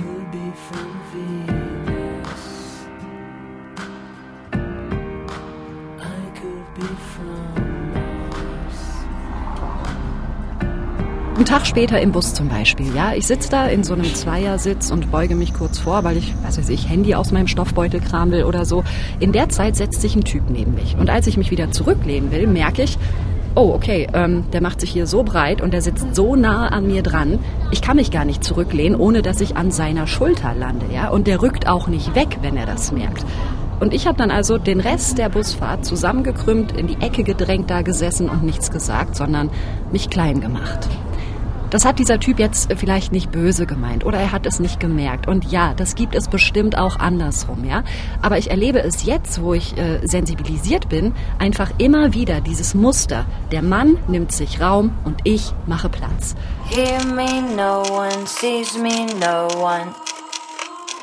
Einen 11.35 11.45
Tag 11.45 11.65
später 11.65 12.01
im 12.01 12.11
Bus 12.11 12.33
zum 12.33 12.49
Beispiel, 12.49 12.93
ja. 12.93 13.13
Ich 13.13 13.25
sitze 13.25 13.49
da 13.49 13.65
in 13.67 13.85
so 13.85 13.93
einem 13.93 14.13
Zweiersitz 14.13 14.91
und 14.91 15.09
beuge 15.09 15.35
mich 15.35 15.53
kurz 15.53 15.79
vor, 15.79 16.03
weil 16.03 16.17
ich, 16.17 16.33
was 16.43 16.57
weiß 16.57 16.67
ich, 16.67 16.89
Handy 16.89 17.15
aus 17.15 17.31
meinem 17.31 17.47
Stoffbeutel 17.47 18.01
kram 18.01 18.31
will 18.31 18.43
oder 18.43 18.65
so. 18.65 18.83
In 19.21 19.31
der 19.31 19.47
Zeit 19.47 19.77
setzt 19.77 20.01
sich 20.01 20.17
ein 20.17 20.25
Typ 20.25 20.49
neben 20.49 20.75
mich. 20.75 20.97
Und 20.97 21.09
als 21.09 21.27
ich 21.27 21.37
mich 21.37 21.49
wieder 21.49 21.71
zurücklehnen 21.71 22.31
will, 22.31 22.45
merke 22.45 22.83
ich, 22.83 22.97
oh, 23.55 23.73
okay, 23.73 24.07
ähm, 24.13 24.45
der 24.51 24.61
macht 24.61 24.79
sich 24.81 24.91
hier 24.91 25.07
so 25.07 25.23
breit 25.23 25.61
und 25.61 25.73
der 25.73 25.81
sitzt 25.81 26.15
so 26.15 26.35
nah 26.35 26.67
an 26.67 26.87
mir 26.87 27.03
dran. 27.03 27.39
Ich 27.71 27.81
kann 27.81 27.97
mich 27.97 28.11
gar 28.11 28.25
nicht 28.25 28.43
zurücklehnen, 28.43 28.99
ohne 28.99 29.21
dass 29.21 29.41
ich 29.41 29.57
an 29.57 29.71
seiner 29.71 30.07
Schulter 30.07 30.53
lande, 30.53 30.85
ja. 30.93 31.09
Und 31.09 31.27
der 31.27 31.41
rückt 31.41 31.67
auch 31.67 31.87
nicht 31.87 32.15
weg, 32.15 32.39
wenn 32.41 32.57
er 32.57 32.65
das 32.65 32.91
merkt. 32.91 33.25
Und 33.79 33.93
ich 33.93 34.07
habe 34.07 34.17
dann 34.17 34.31
also 34.31 34.57
den 34.57 34.81
Rest 34.81 35.17
der 35.17 35.29
Busfahrt 35.29 35.85
zusammengekrümmt, 35.85 36.73
in 36.73 36.87
die 36.87 37.01
Ecke 37.01 37.23
gedrängt 37.23 37.69
da 37.69 37.81
gesessen 37.81 38.29
und 38.29 38.43
nichts 38.43 38.71
gesagt, 38.71 39.15
sondern 39.15 39.49
mich 39.91 40.09
klein 40.09 40.41
gemacht. 40.41 40.87
Das 41.69 41.85
hat 41.85 41.99
dieser 41.99 42.19
Typ 42.19 42.39
jetzt 42.39 42.73
vielleicht 42.77 43.11
nicht 43.11 43.31
böse 43.31 43.67
gemeint 43.67 44.03
oder 44.03 44.19
er 44.19 44.31
hat 44.31 44.47
es 44.47 44.59
nicht 44.59 44.79
gemerkt. 44.79 45.27
Und 45.27 45.51
ja, 45.51 45.73
das 45.75 45.93
gibt 45.93 46.15
es 46.15 46.27
bestimmt 46.27 46.77
auch 46.77 46.97
andersrum, 46.97 47.63
ja. 47.63 47.83
Aber 48.21 48.39
ich 48.39 48.49
erlebe 48.49 48.79
es 48.81 49.05
jetzt, 49.05 49.41
wo 49.41 49.53
ich 49.53 49.77
äh, 49.77 49.99
sensibilisiert 50.03 50.89
bin, 50.89 51.13
einfach 51.37 51.69
immer 51.77 52.13
wieder 52.13 52.41
dieses 52.41 52.73
Muster. 52.73 53.25
Der 53.51 53.61
Mann 53.61 53.97
nimmt 54.07 54.31
sich 54.31 54.59
Raum 54.59 54.97
und 55.05 55.19
ich 55.25 55.53
mache 55.67 55.89
Platz. 55.89 56.35
Hear 56.69 57.05
me, 57.05 57.41
no 57.55 57.83
one 57.91 58.25
sees 58.25 58.75
me, 58.75 59.05
no 59.19 59.47
one. 59.61 59.93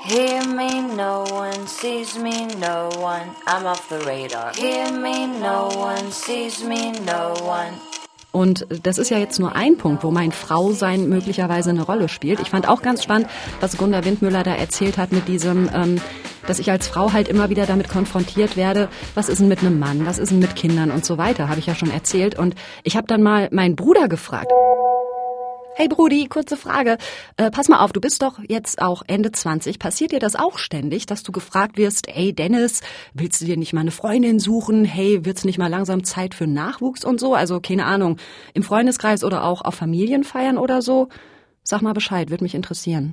Hear 0.08 0.44
me, 0.46 0.82
no 0.96 1.24
one 1.32 1.66
sees 1.66 2.16
me, 2.18 2.46
no 2.60 2.88
one. 3.00 3.30
I'm 3.46 3.66
off 3.66 3.88
the 3.88 3.98
radar. 4.04 4.52
Hear 4.54 4.92
me, 4.92 5.26
no 5.26 5.68
one 5.76 6.10
sees 6.10 6.62
me, 6.62 6.92
no 7.04 7.34
one. 7.44 7.72
Und 8.36 8.66
das 8.82 8.98
ist 8.98 9.08
ja 9.08 9.16
jetzt 9.16 9.40
nur 9.40 9.56
ein 9.56 9.78
Punkt, 9.78 10.04
wo 10.04 10.10
mein 10.10 10.30
Frausein 10.30 11.08
möglicherweise 11.08 11.70
eine 11.70 11.80
Rolle 11.80 12.10
spielt. 12.10 12.38
Ich 12.38 12.50
fand 12.50 12.68
auch 12.68 12.82
ganz 12.82 13.02
spannend, 13.02 13.30
was 13.60 13.78
Gunda 13.78 14.04
Windmüller 14.04 14.42
da 14.42 14.54
erzählt 14.54 14.98
hat 14.98 15.10
mit 15.10 15.26
diesem, 15.26 15.70
ähm, 15.72 16.02
dass 16.46 16.58
ich 16.58 16.70
als 16.70 16.86
Frau 16.86 17.14
halt 17.14 17.28
immer 17.28 17.48
wieder 17.48 17.64
damit 17.64 17.88
konfrontiert 17.88 18.58
werde, 18.58 18.90
was 19.14 19.30
ist 19.30 19.40
denn 19.40 19.48
mit 19.48 19.60
einem 19.60 19.78
Mann, 19.78 20.04
was 20.04 20.18
ist 20.18 20.32
denn 20.32 20.38
mit 20.38 20.54
Kindern 20.54 20.90
und 20.90 21.02
so 21.02 21.16
weiter, 21.16 21.48
habe 21.48 21.60
ich 21.60 21.66
ja 21.66 21.74
schon 21.74 21.90
erzählt. 21.90 22.38
Und 22.38 22.54
ich 22.82 22.98
habe 22.98 23.06
dann 23.06 23.22
mal 23.22 23.48
meinen 23.52 23.74
Bruder 23.74 24.06
gefragt. 24.06 24.52
Hey 25.78 25.88
Brudi, 25.88 26.26
kurze 26.26 26.56
Frage. 26.56 26.96
Äh, 27.36 27.50
pass 27.50 27.68
mal 27.68 27.84
auf, 27.84 27.92
du 27.92 28.00
bist 28.00 28.22
doch 28.22 28.38
jetzt 28.48 28.80
auch 28.80 29.02
Ende 29.08 29.30
20. 29.30 29.78
Passiert 29.78 30.10
dir 30.10 30.20
das 30.20 30.34
auch 30.34 30.56
ständig, 30.56 31.04
dass 31.04 31.22
du 31.22 31.32
gefragt 31.32 31.76
wirst, 31.76 32.08
ey 32.08 32.32
Dennis, 32.32 32.80
willst 33.12 33.42
du 33.42 33.44
dir 33.44 33.58
nicht 33.58 33.74
mal 33.74 33.82
eine 33.82 33.90
Freundin 33.90 34.38
suchen? 34.38 34.86
Hey, 34.86 35.26
wird's 35.26 35.44
nicht 35.44 35.58
mal 35.58 35.66
langsam 35.66 36.02
Zeit 36.02 36.34
für 36.34 36.46
Nachwuchs 36.46 37.04
und 37.04 37.20
so? 37.20 37.34
Also 37.34 37.60
keine 37.60 37.84
Ahnung, 37.84 38.16
im 38.54 38.62
Freundeskreis 38.62 39.22
oder 39.22 39.44
auch 39.44 39.60
auf 39.60 39.74
Familienfeiern 39.74 40.56
oder 40.56 40.80
so? 40.80 41.08
Sag 41.62 41.82
mal 41.82 41.92
Bescheid, 41.92 42.30
würde 42.30 42.44
mich 42.44 42.54
interessieren. 42.54 43.12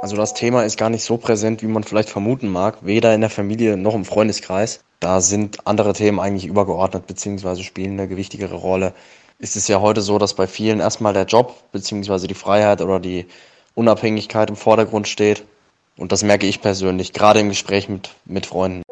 Also 0.00 0.14
das 0.14 0.34
Thema 0.34 0.62
ist 0.62 0.78
gar 0.78 0.90
nicht 0.90 1.02
so 1.02 1.16
präsent, 1.16 1.60
wie 1.60 1.66
man 1.66 1.82
vielleicht 1.82 2.08
vermuten 2.08 2.50
mag, 2.50 2.78
weder 2.82 3.12
in 3.16 3.20
der 3.20 3.30
Familie 3.30 3.76
noch 3.76 3.96
im 3.96 4.04
Freundeskreis. 4.04 4.84
Da 5.00 5.20
sind 5.20 5.66
andere 5.66 5.92
Themen 5.92 6.20
eigentlich 6.20 6.46
übergeordnet 6.46 7.08
bzw. 7.08 7.64
spielen 7.64 7.94
eine 7.94 8.06
gewichtigere 8.06 8.54
Rolle 8.54 8.94
ist 9.42 9.56
es 9.56 9.66
ja 9.66 9.80
heute 9.80 10.02
so, 10.02 10.18
dass 10.18 10.34
bei 10.34 10.46
vielen 10.46 10.78
erstmal 10.78 11.12
der 11.12 11.24
Job 11.24 11.56
bzw. 11.72 12.28
die 12.28 12.34
Freiheit 12.34 12.80
oder 12.80 13.00
die 13.00 13.26
Unabhängigkeit 13.74 14.48
im 14.48 14.56
Vordergrund 14.56 15.08
steht. 15.08 15.44
Und 15.98 16.12
das 16.12 16.22
merke 16.22 16.46
ich 16.46 16.60
persönlich, 16.60 17.12
gerade 17.12 17.40
im 17.40 17.48
Gespräch 17.48 17.88
mit, 17.88 18.10
mit 18.24 18.46
Freunden. 18.46 18.82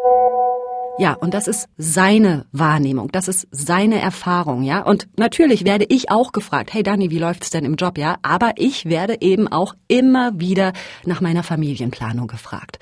Ja, 0.99 1.14
und 1.14 1.35
das 1.35 1.47
ist 1.47 1.69
seine 1.78 2.47
Wahrnehmung, 2.52 3.11
das 3.12 3.28
ist 3.28 3.47
seine 3.52 4.00
Erfahrung, 4.00 4.64
ja. 4.64 4.83
Und 4.83 5.09
natürlich 5.16 5.64
werde 5.64 5.87
ich 5.88 6.11
auch 6.11 6.33
gefragt, 6.33 6.75
hey 6.75 6.83
Dani, 6.83 7.11
wie 7.11 7.19
läuft's 7.19 7.50
denn 7.50 7.64
im 7.64 7.76
Job, 7.76 7.97
ja? 7.97 8.16
Aber 8.23 8.52
ich 8.57 8.87
werde 8.87 9.19
eben 9.21 9.47
auch 9.49 9.75
immer 9.87 10.33
wieder 10.35 10.73
nach 11.07 11.21
meiner 11.21 11.45
Familienplanung 11.45 12.26
gefragt. 12.26 12.80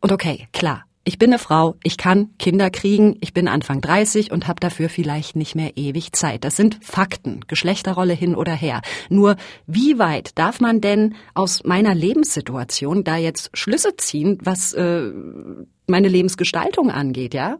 Und 0.00 0.12
okay, 0.12 0.48
klar, 0.52 0.86
ich 1.06 1.18
bin 1.18 1.30
eine 1.30 1.38
Frau, 1.38 1.76
ich 1.84 1.96
kann 1.96 2.36
Kinder 2.36 2.68
kriegen, 2.68 3.16
ich 3.20 3.32
bin 3.32 3.46
Anfang 3.46 3.80
30 3.80 4.32
und 4.32 4.48
habe 4.48 4.58
dafür 4.58 4.88
vielleicht 4.88 5.36
nicht 5.36 5.54
mehr 5.54 5.76
ewig 5.76 6.12
Zeit. 6.12 6.42
Das 6.42 6.56
sind 6.56 6.78
Fakten, 6.82 7.40
Geschlechterrolle 7.46 8.12
hin 8.12 8.34
oder 8.34 8.52
her. 8.52 8.80
Nur 9.08 9.36
wie 9.68 10.00
weit 10.00 10.36
darf 10.36 10.60
man 10.60 10.80
denn 10.80 11.14
aus 11.32 11.62
meiner 11.62 11.94
Lebenssituation 11.94 13.04
da 13.04 13.16
jetzt 13.16 13.50
Schlüsse 13.54 13.94
ziehen, 13.96 14.38
was 14.42 14.72
äh, 14.72 15.12
meine 15.86 16.08
Lebensgestaltung 16.08 16.90
angeht, 16.90 17.34
ja? 17.34 17.58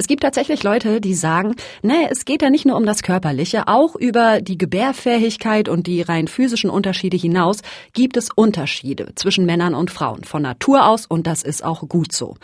Es 0.00 0.06
gibt 0.06 0.22
tatsächlich 0.22 0.62
Leute, 0.62 0.98
die 1.02 1.12
sagen, 1.12 1.56
nee, 1.82 2.08
es 2.08 2.24
geht 2.24 2.40
ja 2.40 2.48
nicht 2.48 2.64
nur 2.64 2.78
um 2.78 2.86
das 2.86 3.02
Körperliche, 3.02 3.68
auch 3.68 3.96
über 3.96 4.40
die 4.40 4.56
Gebärfähigkeit 4.56 5.68
und 5.68 5.86
die 5.86 6.00
rein 6.00 6.26
physischen 6.26 6.70
Unterschiede 6.70 7.18
hinaus 7.18 7.58
gibt 7.92 8.16
es 8.16 8.30
Unterschiede 8.34 9.12
zwischen 9.14 9.44
Männern 9.44 9.74
und 9.74 9.90
Frauen 9.90 10.24
von 10.24 10.40
Natur 10.40 10.86
aus 10.86 11.04
und 11.04 11.26
das 11.26 11.42
ist 11.42 11.62
auch 11.62 11.86
gut 11.86 12.12
so. 12.12 12.36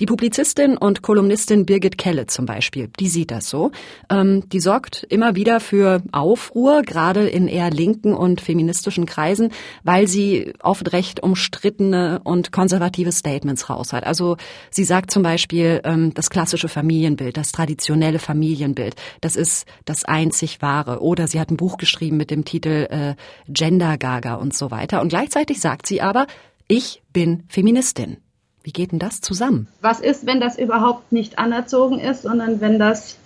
Die 0.00 0.06
Publizistin 0.06 0.76
und 0.76 1.02
Kolumnistin 1.02 1.66
Birgit 1.66 1.98
Kelle 1.98 2.26
zum 2.26 2.46
Beispiel, 2.46 2.88
die 3.00 3.08
sieht 3.08 3.32
das 3.32 3.50
so. 3.50 3.72
Ähm, 4.08 4.48
die 4.50 4.60
sorgt 4.60 5.02
immer 5.08 5.34
wieder 5.34 5.58
für 5.58 6.02
Aufruhr, 6.12 6.82
gerade 6.82 7.26
in 7.26 7.48
eher 7.48 7.70
linken 7.70 8.14
und 8.14 8.40
feministischen 8.40 9.06
Kreisen, 9.06 9.50
weil 9.82 10.06
sie 10.06 10.52
oft 10.62 10.92
recht 10.92 11.20
umstrittene 11.20 12.20
und 12.22 12.52
konservative 12.52 13.10
Statements 13.10 13.68
raus 13.68 13.92
hat. 13.92 14.06
Also 14.06 14.36
sie 14.70 14.84
sagt 14.84 15.10
zum 15.10 15.24
Beispiel, 15.24 15.80
ähm, 15.82 16.14
das 16.14 16.30
klassische 16.30 16.68
Familienbild, 16.68 17.36
das 17.36 17.50
traditionelle 17.50 18.20
Familienbild, 18.20 18.94
das 19.20 19.34
ist 19.34 19.66
das 19.84 20.04
einzig 20.04 20.62
wahre. 20.62 21.02
Oder 21.02 21.26
sie 21.26 21.40
hat 21.40 21.50
ein 21.50 21.56
Buch 21.56 21.76
geschrieben 21.76 22.18
mit 22.18 22.30
dem 22.30 22.44
Titel 22.44 22.86
äh, 22.88 23.14
Gender 23.48 23.98
Gaga 23.98 24.34
und 24.34 24.54
so 24.54 24.70
weiter. 24.70 25.00
Und 25.00 25.08
gleichzeitig 25.08 25.60
sagt 25.60 25.88
sie 25.88 26.00
aber, 26.00 26.28
ich 26.68 27.02
bin 27.12 27.42
Feministin. 27.48 28.18
Wie 28.68 28.72
geht 28.72 28.92
denn 28.92 28.98
das 28.98 29.22
zusammen? 29.22 29.66
Was 29.80 29.98
ist, 29.98 30.26
wenn 30.26 30.42
das 30.42 30.58
überhaupt 30.58 31.10
nicht 31.10 31.38
anerzogen 31.38 31.98
ist, 31.98 32.20
sondern 32.20 32.60
wenn 32.60 32.78
das 32.78 33.16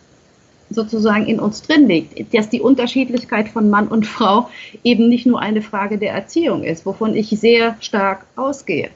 sozusagen 0.70 1.26
in 1.26 1.40
uns 1.40 1.62
drin 1.62 1.88
liegt, 1.88 2.32
dass 2.32 2.48
die 2.48 2.60
Unterschiedlichkeit 2.60 3.48
von 3.48 3.68
Mann 3.68 3.88
und 3.88 4.06
Frau 4.06 4.48
eben 4.84 5.08
nicht 5.08 5.26
nur 5.26 5.40
eine 5.40 5.60
Frage 5.60 5.98
der 5.98 6.12
Erziehung 6.12 6.62
ist, 6.62 6.86
wovon 6.86 7.16
ich 7.16 7.30
sehr 7.30 7.76
stark 7.80 8.24
ausgehe. 8.36 8.90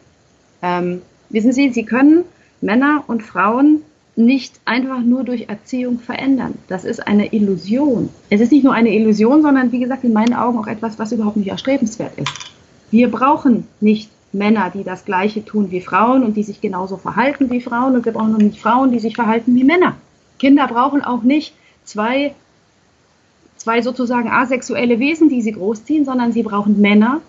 Ähm, 0.62 1.02
wissen 1.30 1.52
Sie, 1.52 1.70
Sie 1.70 1.84
können 1.84 2.22
Männer 2.60 3.02
und 3.08 3.24
Frauen 3.24 3.82
nicht 4.14 4.60
einfach 4.66 5.00
nur 5.00 5.24
durch 5.24 5.48
Erziehung 5.48 5.98
verändern. 5.98 6.54
Das 6.68 6.84
ist 6.84 7.04
eine 7.08 7.32
Illusion. 7.32 8.08
Es 8.30 8.40
ist 8.40 8.52
nicht 8.52 8.62
nur 8.62 8.72
eine 8.72 8.94
Illusion, 8.94 9.42
sondern 9.42 9.72
wie 9.72 9.80
gesagt 9.80 10.04
in 10.04 10.12
meinen 10.12 10.34
Augen 10.34 10.60
auch 10.60 10.68
etwas, 10.68 10.96
was 11.00 11.10
überhaupt 11.10 11.38
nicht 11.38 11.48
erstrebenswert 11.48 12.16
ist. 12.16 12.52
Wir 12.92 13.10
brauchen 13.10 13.66
nicht 13.80 14.10
Männer, 14.32 14.70
die 14.70 14.84
das 14.84 15.04
Gleiche 15.04 15.44
tun 15.44 15.70
wie 15.70 15.80
Frauen 15.80 16.22
und 16.22 16.36
die 16.36 16.42
sich 16.42 16.60
genauso 16.60 16.96
verhalten 16.96 17.50
wie 17.50 17.60
Frauen 17.60 17.94
und 17.94 18.04
wir 18.04 18.12
brauchen 18.12 18.34
auch 18.34 18.38
nicht 18.38 18.60
Frauen, 18.60 18.92
die 18.92 18.98
sich 18.98 19.14
verhalten 19.14 19.54
wie 19.54 19.64
Männer. 19.64 19.96
Kinder 20.38 20.66
brauchen 20.66 21.02
auch 21.02 21.22
nicht 21.22 21.54
zwei, 21.84 22.34
zwei 23.56 23.80
sozusagen 23.82 24.30
asexuelle 24.30 24.98
Wesen, 24.98 25.28
die 25.28 25.42
sie 25.42 25.52
großziehen, 25.52 26.04
sondern 26.04 26.32
sie 26.32 26.42
brauchen 26.42 26.80
Männer 26.80 27.20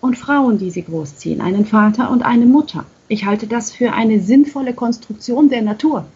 und 0.00 0.18
Frauen, 0.18 0.58
die 0.58 0.70
sie 0.70 0.82
großziehen, 0.82 1.40
einen 1.40 1.66
Vater 1.66 2.10
und 2.10 2.22
eine 2.22 2.46
Mutter. 2.46 2.84
Ich 3.08 3.24
halte 3.24 3.46
das 3.46 3.72
für 3.72 3.92
eine 3.92 4.20
sinnvolle 4.20 4.74
Konstruktion 4.74 5.48
der 5.48 5.62
Natur. 5.62 6.06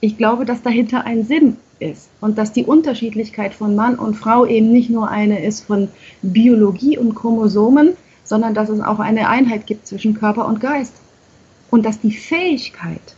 Ich 0.00 0.16
glaube, 0.16 0.44
dass 0.44 0.62
dahinter 0.62 1.04
ein 1.04 1.24
Sinn 1.24 1.56
ist 1.78 2.08
und 2.20 2.38
dass 2.38 2.52
die 2.52 2.64
Unterschiedlichkeit 2.64 3.54
von 3.54 3.74
Mann 3.74 3.96
und 3.96 4.14
Frau 4.14 4.46
eben 4.46 4.70
nicht 4.70 4.90
nur 4.90 5.08
eine 5.08 5.44
ist 5.44 5.64
von 5.64 5.88
Biologie 6.22 6.96
und 6.96 7.14
Chromosomen, 7.14 7.96
sondern 8.30 8.54
dass 8.54 8.68
es 8.68 8.80
auch 8.80 9.00
eine 9.00 9.28
Einheit 9.28 9.66
gibt 9.66 9.88
zwischen 9.88 10.14
Körper 10.14 10.46
und 10.46 10.60
Geist. 10.60 10.94
Und 11.68 11.84
dass 11.84 12.00
die 12.00 12.12
Fähigkeit, 12.12 13.16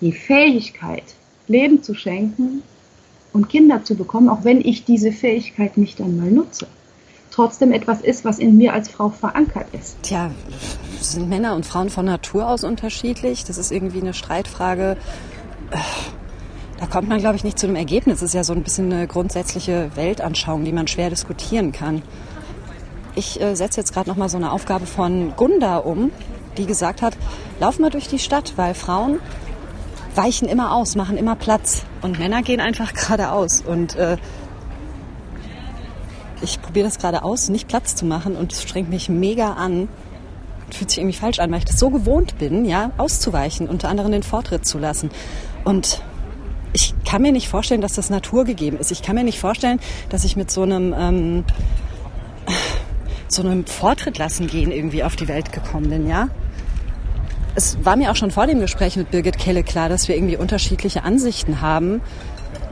die 0.00 0.10
Fähigkeit, 0.10 1.04
Leben 1.46 1.80
zu 1.84 1.94
schenken 1.94 2.62
und 3.32 3.48
Kinder 3.48 3.84
zu 3.84 3.94
bekommen, 3.94 4.28
auch 4.28 4.42
wenn 4.42 4.60
ich 4.60 4.84
diese 4.84 5.12
Fähigkeit 5.12 5.76
nicht 5.76 6.00
einmal 6.00 6.32
nutze, 6.32 6.66
trotzdem 7.30 7.70
etwas 7.70 8.00
ist, 8.00 8.24
was 8.24 8.40
in 8.40 8.56
mir 8.56 8.72
als 8.72 8.88
Frau 8.88 9.10
verankert 9.10 9.66
ist. 9.72 9.96
Tja, 10.02 10.32
sind 11.00 11.28
Männer 11.28 11.54
und 11.54 11.64
Frauen 11.64 11.88
von 11.88 12.04
Natur 12.04 12.48
aus 12.48 12.64
unterschiedlich? 12.64 13.44
Das 13.44 13.58
ist 13.58 13.70
irgendwie 13.70 14.00
eine 14.00 14.12
Streitfrage. 14.12 14.96
Da 16.80 16.86
kommt 16.86 17.08
man, 17.08 17.20
glaube 17.20 17.36
ich, 17.36 17.44
nicht 17.44 17.60
zu 17.60 17.68
einem 17.68 17.76
Ergebnis. 17.76 18.18
Das 18.18 18.30
ist 18.30 18.34
ja 18.34 18.42
so 18.42 18.54
ein 18.54 18.64
bisschen 18.64 18.92
eine 18.92 19.06
grundsätzliche 19.06 19.92
Weltanschauung, 19.94 20.64
die 20.64 20.72
man 20.72 20.88
schwer 20.88 21.10
diskutieren 21.10 21.70
kann. 21.70 22.02
Ich 23.14 23.40
äh, 23.40 23.54
setze 23.54 23.80
jetzt 23.80 23.92
gerade 23.92 24.08
noch 24.08 24.16
mal 24.16 24.28
so 24.28 24.38
eine 24.38 24.52
Aufgabe 24.52 24.86
von 24.86 25.34
Gunda 25.36 25.78
um, 25.78 26.10
die 26.56 26.66
gesagt 26.66 27.02
hat, 27.02 27.16
lauf 27.60 27.78
mal 27.78 27.90
durch 27.90 28.08
die 28.08 28.18
Stadt, 28.18 28.54
weil 28.56 28.74
Frauen 28.74 29.20
weichen 30.14 30.48
immer 30.48 30.74
aus, 30.74 30.94
machen 30.94 31.16
immer 31.16 31.36
Platz 31.36 31.84
und 32.02 32.18
Männer 32.18 32.42
gehen 32.42 32.60
einfach 32.60 32.92
geradeaus. 32.94 33.62
Und 33.62 33.96
äh, 33.96 34.16
ich 36.42 36.60
probiere 36.60 36.86
das 36.86 36.98
gerade 36.98 37.22
aus, 37.22 37.48
nicht 37.48 37.68
Platz 37.68 37.94
zu 37.94 38.04
machen 38.04 38.36
und 38.36 38.52
es 38.52 38.62
strengt 38.62 38.90
mich 38.90 39.08
mega 39.08 39.52
an. 39.54 39.88
Fühlt 40.70 40.90
sich 40.90 40.98
irgendwie 40.98 41.16
falsch 41.16 41.38
an, 41.38 41.50
weil 41.50 41.58
ich 41.58 41.66
das 41.66 41.78
so 41.78 41.90
gewohnt 41.90 42.38
bin, 42.38 42.64
ja, 42.64 42.92
auszuweichen, 42.96 43.68
unter 43.68 43.90
anderem 43.90 44.10
den 44.10 44.22
Vortritt 44.22 44.66
zu 44.66 44.78
lassen. 44.78 45.10
Und 45.64 46.02
ich 46.72 46.94
kann 47.04 47.20
mir 47.20 47.32
nicht 47.32 47.48
vorstellen, 47.48 47.82
dass 47.82 47.92
das 47.92 48.08
naturgegeben 48.08 48.78
ist. 48.78 48.90
Ich 48.90 49.02
kann 49.02 49.14
mir 49.14 49.24
nicht 49.24 49.38
vorstellen, 49.38 49.80
dass 50.08 50.24
ich 50.24 50.34
mit 50.34 50.50
so 50.50 50.62
einem 50.62 50.94
ähm, 50.96 51.44
so 53.32 53.42
einem 53.42 53.66
Vortritt 53.66 54.18
lassen 54.18 54.46
gehen 54.46 54.70
irgendwie 54.70 55.04
auf 55.04 55.16
die 55.16 55.28
Welt 55.28 55.52
gekommen 55.52 55.90
bin, 55.90 56.08
ja. 56.08 56.28
Es 57.54 57.84
war 57.84 57.96
mir 57.96 58.10
auch 58.10 58.16
schon 58.16 58.30
vor 58.30 58.46
dem 58.46 58.60
Gespräch 58.60 58.96
mit 58.96 59.10
Birgit 59.10 59.38
Kelle 59.38 59.62
klar, 59.62 59.88
dass 59.88 60.08
wir 60.08 60.16
irgendwie 60.16 60.36
unterschiedliche 60.36 61.04
Ansichten 61.04 61.60
haben. 61.60 62.00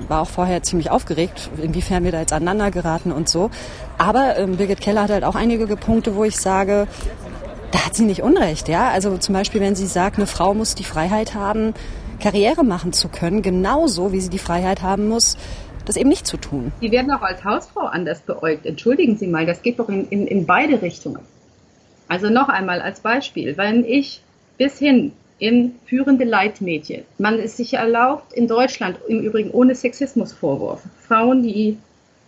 War 0.08 0.22
auch 0.22 0.28
vorher 0.28 0.62
ziemlich 0.62 0.90
aufgeregt, 0.90 1.50
inwiefern 1.62 2.04
wir 2.04 2.12
da 2.12 2.20
jetzt 2.20 2.32
aneinander 2.32 2.70
geraten 2.70 3.12
und 3.12 3.28
so. 3.28 3.50
Aber 3.98 4.38
ähm, 4.38 4.56
Birgit 4.56 4.80
Keller 4.80 5.02
hat 5.02 5.10
halt 5.10 5.24
auch 5.24 5.34
einige 5.34 5.66
Punkte, 5.76 6.14
wo 6.14 6.24
ich 6.24 6.36
sage, 6.36 6.86
da 7.72 7.84
hat 7.84 7.94
sie 7.94 8.04
nicht 8.04 8.22
Unrecht, 8.22 8.68
ja. 8.68 8.88
Also 8.88 9.18
zum 9.18 9.34
Beispiel, 9.34 9.60
wenn 9.60 9.76
sie 9.76 9.86
sagt, 9.86 10.16
eine 10.16 10.26
Frau 10.26 10.54
muss 10.54 10.74
die 10.74 10.84
Freiheit 10.84 11.34
haben, 11.34 11.74
Karriere 12.20 12.64
machen 12.64 12.92
zu 12.92 13.08
können, 13.08 13.42
genauso 13.42 14.12
wie 14.12 14.20
sie 14.20 14.30
die 14.30 14.38
Freiheit 14.38 14.82
haben 14.82 15.08
muss, 15.08 15.36
das 15.90 15.96
eben 15.96 16.08
nicht 16.08 16.26
zu 16.26 16.36
tun. 16.36 16.70
Die 16.80 16.92
werden 16.92 17.10
auch 17.10 17.22
als 17.22 17.44
Hausfrau 17.44 17.86
anders 17.86 18.20
beäugt. 18.20 18.64
Entschuldigen 18.64 19.16
Sie 19.16 19.26
mal, 19.26 19.44
das 19.44 19.62
geht 19.62 19.80
doch 19.80 19.88
in, 19.88 20.06
in, 20.08 20.28
in 20.28 20.46
beide 20.46 20.80
Richtungen. 20.82 21.22
Also 22.06 22.30
noch 22.30 22.48
einmal 22.48 22.80
als 22.80 23.00
Beispiel, 23.00 23.56
wenn 23.56 23.84
ich 23.84 24.22
bis 24.56 24.78
hin 24.78 25.12
in 25.40 25.74
führende 25.86 26.24
Leitmädchen, 26.24 27.02
man 27.18 27.40
ist 27.40 27.56
sich 27.56 27.74
erlaubt, 27.74 28.32
in 28.32 28.46
Deutschland 28.46 28.98
im 29.08 29.20
Übrigen 29.20 29.50
ohne 29.50 29.74
Sexismusvorwurf, 29.74 30.82
Frauen, 31.00 31.42
die 31.42 31.78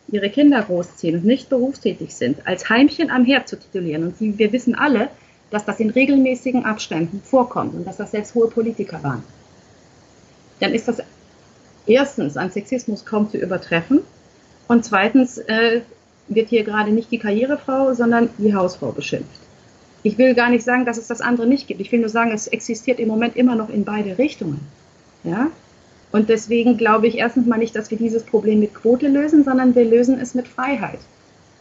ihre 0.09 0.31
Kinder 0.31 0.63
großziehen 0.63 1.17
und 1.17 1.25
nicht 1.25 1.49
berufstätig 1.49 2.15
sind, 2.15 2.47
als 2.47 2.69
Heimchen 2.69 3.11
am 3.11 3.25
Herd 3.25 3.49
zu 3.49 3.59
titulieren. 3.59 4.05
Und 4.05 4.39
wir 4.39 4.53
wissen 4.53 4.75
alle, 4.75 5.09
dass 5.51 5.65
das 5.65 5.79
in 5.79 5.91
regelmäßigen 5.91 6.65
Abständen 6.65 7.23
vorkommt 7.23 7.75
und 7.75 7.87
dass 7.87 7.99
das 7.99 8.11
selbst 8.11 8.35
hohe 8.35 8.49
Politiker 8.49 9.03
waren. 9.05 9.23
Dann 10.59 10.73
ist 10.73 10.89
das 10.89 11.03
erstens 11.87 12.37
an 12.37 12.51
Sexismus 12.51 13.05
kaum 13.05 13.31
zu 13.31 13.39
übertreffen 13.39 14.01
und 14.69 14.85
zweitens 14.85 15.39
äh, 15.39 15.83
wird 16.29 16.49
hier 16.49 16.65
gerade 16.65 16.91
nicht 16.91 17.11
die 17.11 17.19
Karrierefrau, 17.19 17.95
sondern 17.95 18.31
die 18.39 18.55
Hausfrau 18.55 18.93
beschimpft. 18.93 19.41
Ich 20.03 20.19
will 20.19 20.35
gar 20.35 20.51
nicht 20.51 20.65
sagen, 20.65 20.85
dass 20.85 20.99
es 20.99 21.07
das 21.07 21.21
andere 21.21 21.47
nicht 21.47 21.69
gibt. 21.69 21.81
Ich 21.81 21.93
will 21.93 22.01
nur 22.01 22.09
sagen, 22.09 22.33
es 22.33 22.49
existiert 22.49 22.99
im 22.99 23.09
Moment 23.09 23.37
immer 23.37 23.55
noch 23.55 23.69
in 23.69 23.85
beide 23.85 24.19
Richtungen. 24.19 24.61
Ja? 25.25 25.49
Und 26.11 26.29
deswegen 26.29 26.77
glaube 26.77 27.07
ich 27.07 27.19
erstens 27.19 27.47
mal 27.47 27.59
nicht, 27.59 27.77
dass 27.77 27.91
wir 27.91 27.99
dieses 27.99 28.25
Problem 28.25 28.61
mit 28.61 28.75
Quote 28.75 29.09
lösen, 29.09 29.45
sondern 29.45 29.75
wir 29.75 29.85
lösen 29.85 30.21
es 30.21 30.35
mit 30.35 30.49
Freiheit. 30.49 30.99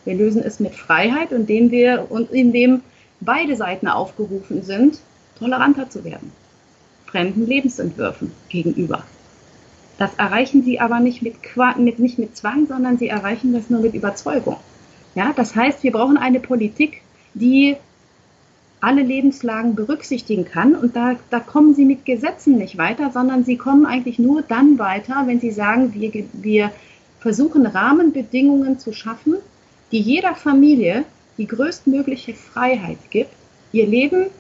Wir 0.06 0.16
lösen 0.16 0.42
es 0.44 0.60
mit 0.60 0.74
Freiheit, 0.74 1.32
indem 1.32 1.70
wir 1.70 2.08
und 2.10 2.32
indem 2.32 2.82
beide 3.20 3.56
Seiten 3.56 3.88
aufgerufen 3.88 4.64
sind, 4.64 5.00
toleranter 5.38 5.90
zu 5.90 6.04
werden. 6.04 6.32
Fremden 7.06 7.46
Lebensentwürfen 7.46 8.32
gegenüber. 8.50 9.04
Das 10.02 10.16
erreichen 10.16 10.64
sie 10.64 10.80
aber 10.80 11.00
nicht 11.00 11.22
mit, 11.22 11.36
mit, 11.78 12.00
nicht 12.00 12.18
mit 12.18 12.36
Zwang, 12.36 12.66
sondern 12.66 12.98
sie 12.98 13.08
erreichen 13.08 13.54
das 13.54 13.70
nur 13.70 13.82
mit 13.82 13.94
Überzeugung. 13.94 14.58
Ja, 15.14 15.32
das 15.36 15.56
heißt, 15.56 15.84
wir 15.84 15.92
brauchen 15.92 16.18
eine 16.18 16.40
Politik, 16.40 17.04
die 17.36 17.78
alle 18.80 19.04
Lebenslagen 19.04 19.76
berücksichtigen 19.76 20.44
kann. 20.44 20.74
Und 20.74 20.96
da, 20.96 21.18
da 21.30 21.40
kommen 21.40 21.76
sie 21.76 21.86
mit 21.86 22.04
Gesetzen 22.04 22.58
nicht 22.58 22.80
weiter, 22.80 23.12
sondern 23.12 23.44
sie 23.44 23.58
kommen 23.58 23.86
eigentlich 23.86 24.18
nur 24.18 24.42
dann 24.42 24.80
weiter, 24.80 25.28
wenn 25.28 25.40
sie 25.40 25.52
sagen, 25.52 25.94
wir, 25.94 26.12
wir 26.34 26.72
versuchen 27.20 27.68
Rahmenbedingungen 27.68 28.80
zu 28.80 28.94
schaffen, 28.94 29.36
die 29.92 30.00
jeder 30.00 30.34
Familie 30.34 31.06
die 31.38 31.46
größtmögliche 31.46 32.34
Freiheit 32.34 32.98
gibt, 33.12 33.36
ihr 33.72 33.86
Leben 33.86 34.32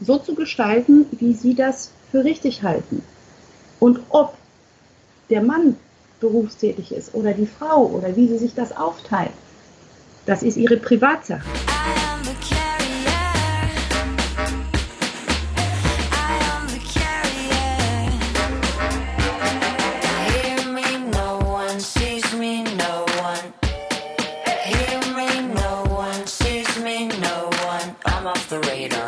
so 0.00 0.16
zu 0.16 0.34
gestalten, 0.34 1.04
wie 1.10 1.34
sie 1.34 1.54
das 1.54 1.92
für 2.10 2.24
richtig 2.24 2.62
halten. 2.62 3.02
Und 3.78 4.00
ob 4.08 4.38
der 5.30 5.42
Mann 5.42 5.76
berufstätig 6.20 6.92
ist 6.92 7.14
oder 7.14 7.32
die 7.32 7.46
Frau 7.46 7.86
oder 7.86 8.14
wie 8.16 8.28
sie 8.28 8.38
sich 8.38 8.54
das 8.54 8.76
aufteilt, 8.76 9.32
das 10.26 10.42
ist 10.42 10.56
ihre 10.56 10.76
Privatsache. 10.76 11.42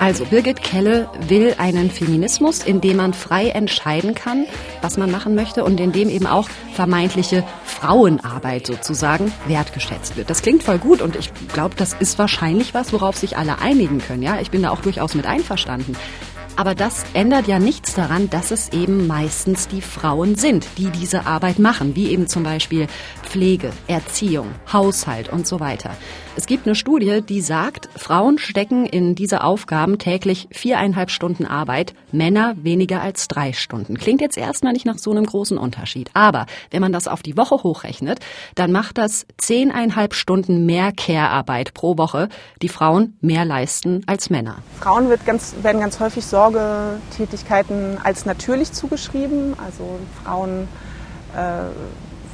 Also 0.05 0.27
Birgit 0.27 0.63
Kelle 0.63 1.09
will 1.29 1.55
einen 1.57 1.91
Feminismus, 1.91 2.63
in 2.63 2.83
dem 2.83 2.99
man 2.99 3.15
frei 3.15 3.49
entscheiden 3.49 4.15
kann, 4.15 4.45
was 4.83 4.99
man 4.99 5.11
machen 5.11 5.35
möchte 5.35 5.65
und 5.65 5.81
in 5.81 5.93
dem 5.93 6.11
eben 6.11 6.27
auch 6.27 6.47
vermeintliche 6.75 7.43
Frauenarbeit 7.65 8.67
sozusagen 8.67 9.33
wertgeschätzt 9.47 10.19
wird. 10.19 10.29
Das 10.29 10.43
klingt 10.43 10.63
voll 10.63 10.77
gut 10.77 11.01
und 11.01 11.17
ich 11.17 11.33
glaube, 11.55 11.75
das 11.79 11.95
ist 11.95 12.19
wahrscheinlich 12.19 12.75
was, 12.75 12.93
worauf 12.93 13.17
sich 13.17 13.39
alle 13.39 13.61
einigen 13.61 13.99
können. 13.99 14.23
Ja, 14.23 14.39
ich 14.43 14.51
bin 14.51 14.61
da 14.61 14.73
auch 14.73 14.83
durchaus 14.83 15.15
mit 15.15 15.25
einverstanden. 15.25 15.97
Aber 16.57 16.77
das 16.77 17.05
ändert 17.15 17.49
ja 17.49 17.59
nichts 17.59 17.95
daran, 17.95 18.31
dass 18.31 18.53
es 18.53 18.69
eben 18.73 19.09
meistens 19.09 19.67
die 19.67 19.81
Frauen 19.81 20.37
sind, 20.37 20.67
die 20.79 20.91
diese 20.91 21.27
Arbeit 21.27 21.59
machen, 21.59 21.97
wie 21.97 22.11
eben 22.11 22.29
zum 22.29 22.45
Beispiel 22.45 22.87
Pflege, 23.25 23.73
Erziehung, 23.89 24.47
Haushalt 24.73 25.29
und 25.33 25.49
so 25.49 25.59
weiter. 25.59 25.91
Es 26.37 26.47
gibt 26.47 26.67
eine 26.67 26.75
Studie, 26.75 27.23
die 27.23 27.41
sagt, 27.41 27.89
Frauen 27.97 28.39
stecken 28.39 28.87
in 28.87 29.15
diese 29.15 29.45
Aufgaben 29.45 29.99
täglich 29.99 30.49
viereinhalb 30.51 31.11
Stunden 31.11 31.47
Arbeit, 31.47 31.95
Männer 32.11 32.57
weniger 32.57 33.01
als 33.03 33.29
drei 33.29 33.53
Stunden. 33.53 33.97
Klingt 33.97 34.21
jetzt 34.21 34.37
erstmal 34.37 34.73
nicht 34.73 34.85
nach 34.85 34.99
so 34.99 35.13
einem 35.13 35.27
großen 35.27 35.57
Unterschied. 35.57 36.11
Aber 36.13 36.47
wenn 36.73 36.81
man 36.81 36.93
das 36.93 37.07
auf 37.07 37.23
die 37.23 37.37
Woche 37.37 37.63
hochrechnet, 37.63 38.19
dann 38.57 38.73
macht 38.73 38.99
das 38.99 39.27
zehneinhalb 39.39 40.13
Stunden 40.13 40.67
mehr 40.67 40.91
Care-Arbeit 40.91 41.73
pro 41.73 41.99
Woche, 41.99 42.29
die 42.63 42.69
Frauen 42.69 43.17
mehr 43.21 43.45
leisten 43.45 44.03
als 44.07 44.29
Männer. 44.29 44.59
Frauen 44.81 45.09
wird 45.09 45.25
ganz, 45.25 45.55
werden 45.63 45.81
ganz 45.81 46.01
häufig 46.01 46.27
Sorgetätigkeiten 46.45 47.99
als 48.03 48.27
natürlich 48.27 48.73
zugeschrieben. 48.73 49.55
Also 49.59 49.99
Frauen 50.23 50.69
äh, 51.35 51.65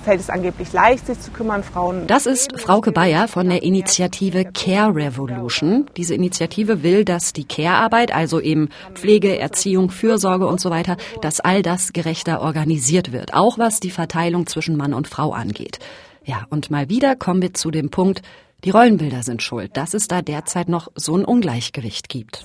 fällt 0.05 0.21
es 0.21 0.31
angeblich 0.31 0.73
leicht, 0.73 1.07
sich 1.07 1.21
zu 1.21 1.31
kümmern. 1.31 1.63
Frauen. 1.63 2.07
Das 2.09 2.27
ist 2.27 2.59
Frauke 2.59 2.91
Bayer 2.91 3.29
von 3.29 3.49
der 3.49 3.63
Initiative 3.63 4.45
Care 4.53 4.95
Revolution. 4.95 5.87
Diese 5.97 6.15
Initiative 6.15 6.83
will, 6.83 7.05
dass 7.05 7.33
die 7.33 7.45
Care-Arbeit, 7.45 8.13
also 8.13 8.41
eben 8.41 8.71
Pflege, 8.95 9.39
Erziehung, 9.39 9.91
Fürsorge 9.91 10.47
und 10.47 10.61
so 10.61 10.71
weiter, 10.71 10.97
dass 11.21 11.39
all 11.39 11.63
das 11.63 11.93
gerechter 11.93 12.41
organisiert 12.41 13.13
wird. 13.13 13.35
Auch 13.35 13.59
was 13.59 13.79
die 13.79 13.91
Verteilung 13.91 14.47
zwischen 14.47 14.77
Mann 14.77 14.95
und 14.95 15.07
Frau 15.07 15.33
angeht. 15.33 15.79
Ja, 16.25 16.47
und 16.51 16.71
mal 16.71 16.89
wieder 16.89 17.15
kommen 17.15 17.43
wir 17.43 17.55
zu 17.55 17.71
dem 17.71 17.91
Punkt, 17.91 18.23
die 18.65 18.71
Rollenbilder 18.71 19.23
sind 19.23 19.43
schuld, 19.43 19.77
dass 19.77 19.95
es 19.95 20.09
da 20.09 20.23
derzeit 20.23 20.69
noch 20.69 20.89
so 20.95 21.17
ein 21.17 21.25
Ungleichgewicht 21.25 22.09
gibt. 22.09 22.45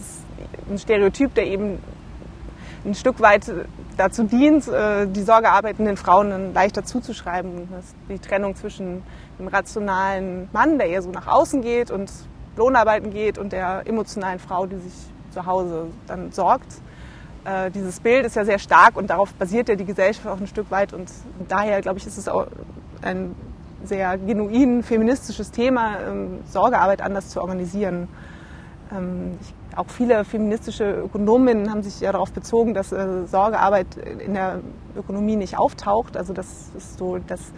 Ein 0.70 0.78
Stereotyp, 0.78 1.34
der 1.36 1.48
eben 1.48 1.80
ein 2.86 2.96
Stück 2.96 3.20
weit 3.20 3.52
dazu 3.98 4.24
dient, 4.24 4.68
äh, 4.68 5.08
die 5.08 5.22
sorgearbeitenden 5.22 5.98
Frauen 5.98 6.54
leichter 6.54 6.84
zuzuschreiben. 6.84 7.68
die 8.10 8.20
Trennung 8.20 8.56
zwischen 8.56 9.04
dem 9.40 9.48
rationalen 9.48 10.50
Mann, 10.54 10.78
der 10.78 10.88
eher 10.88 11.02
so 11.02 11.10
nach 11.10 11.28
außen 11.28 11.62
geht 11.62 11.92
und 11.92 12.12
Lohnarbeiten 12.56 13.12
geht, 13.12 13.38
und 13.38 13.52
der 13.52 13.84
emotionalen 13.86 14.40
Frau, 14.40 14.66
die 14.66 14.78
sich 14.78 14.94
zu 15.32 15.46
Hause 15.46 15.88
dann 16.08 16.32
sorgt. 16.32 16.74
Äh, 17.44 17.72
dieses 17.72 18.00
Bild 18.00 18.26
ist 18.26 18.36
ja 18.36 18.46
sehr 18.46 18.60
stark 18.60 18.96
und 18.96 19.10
darauf 19.10 19.34
basiert 19.34 19.68
ja 19.70 19.76
die 19.76 19.86
Gesellschaft 19.86 20.28
auch 20.28 20.40
ein 20.40 20.48
Stück 20.48 20.72
weit. 20.72 20.94
Und 20.94 21.10
daher, 21.48 21.82
glaube 21.82 22.00
ich, 22.00 22.08
ist 22.08 22.18
es 22.18 22.28
auch 22.28 22.48
ein 23.02 23.36
sehr 23.86 24.18
genuin 24.18 24.84
feministisches 24.84 25.52
Thema, 25.52 26.00
ähm, 26.00 26.40
Sorgearbeit 26.46 27.02
anders 27.02 27.30
zu 27.30 27.42
organisieren. 27.42 28.08
Ähm, 28.92 29.38
ich 29.42 29.54
auch 29.76 29.90
viele 29.90 30.24
feministische 30.24 31.02
Ökonominnen 31.06 31.70
haben 31.70 31.84
sich 31.84 32.00
ja 32.00 32.12
darauf 32.12 32.32
bezogen, 32.32 32.74
dass 32.74 32.92
äh, 32.92 33.26
Sorgearbeit 33.26 33.88
in 33.98 34.34
der 34.34 34.60
Ökonomie 34.98 35.36
nicht 35.36 35.58
auftaucht. 35.58 36.16
Also 36.16 36.34
das 36.34 36.70
ist 36.76 36.98
so 36.98 37.18
das 37.18 37.52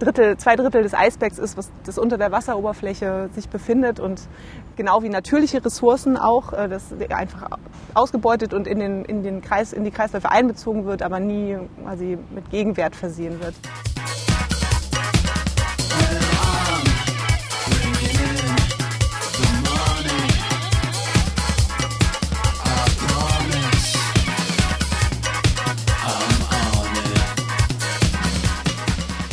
Drittel, 0.00 0.36
zwei 0.38 0.56
Drittel 0.56 0.82
des 0.82 0.94
Eisbergs 0.94 1.38
ist, 1.38 1.56
was 1.56 1.70
das 1.84 1.98
unter 1.98 2.18
der 2.18 2.32
Wasseroberfläche 2.32 3.28
sich 3.34 3.48
befindet 3.48 4.00
und 4.00 4.22
genau 4.76 5.02
wie 5.02 5.10
natürliche 5.10 5.64
Ressourcen 5.64 6.16
auch, 6.16 6.52
äh, 6.52 6.68
das 6.68 6.86
einfach 7.10 7.50
ausgebeutet 7.94 8.54
und 8.54 8.66
in 8.66 8.78
den, 8.78 9.04
in 9.04 9.22
den 9.22 9.40
Kreis, 9.42 9.72
in 9.72 9.84
die 9.84 9.90
Kreisläufe 9.90 10.30
einbezogen 10.30 10.86
wird, 10.86 11.02
aber 11.02 11.20
nie 11.20 11.58
quasi 11.82 12.18
mit 12.34 12.50
Gegenwert 12.50 12.96
versehen 12.96 13.40
wird. 13.40 13.54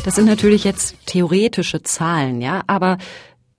Das 0.07 0.15
sind 0.15 0.27
natürlich 0.27 0.63
jetzt 0.63 0.95
theoretische 1.05 1.83
Zahlen, 1.83 2.39
ja, 2.39 2.63
aber 2.65 2.97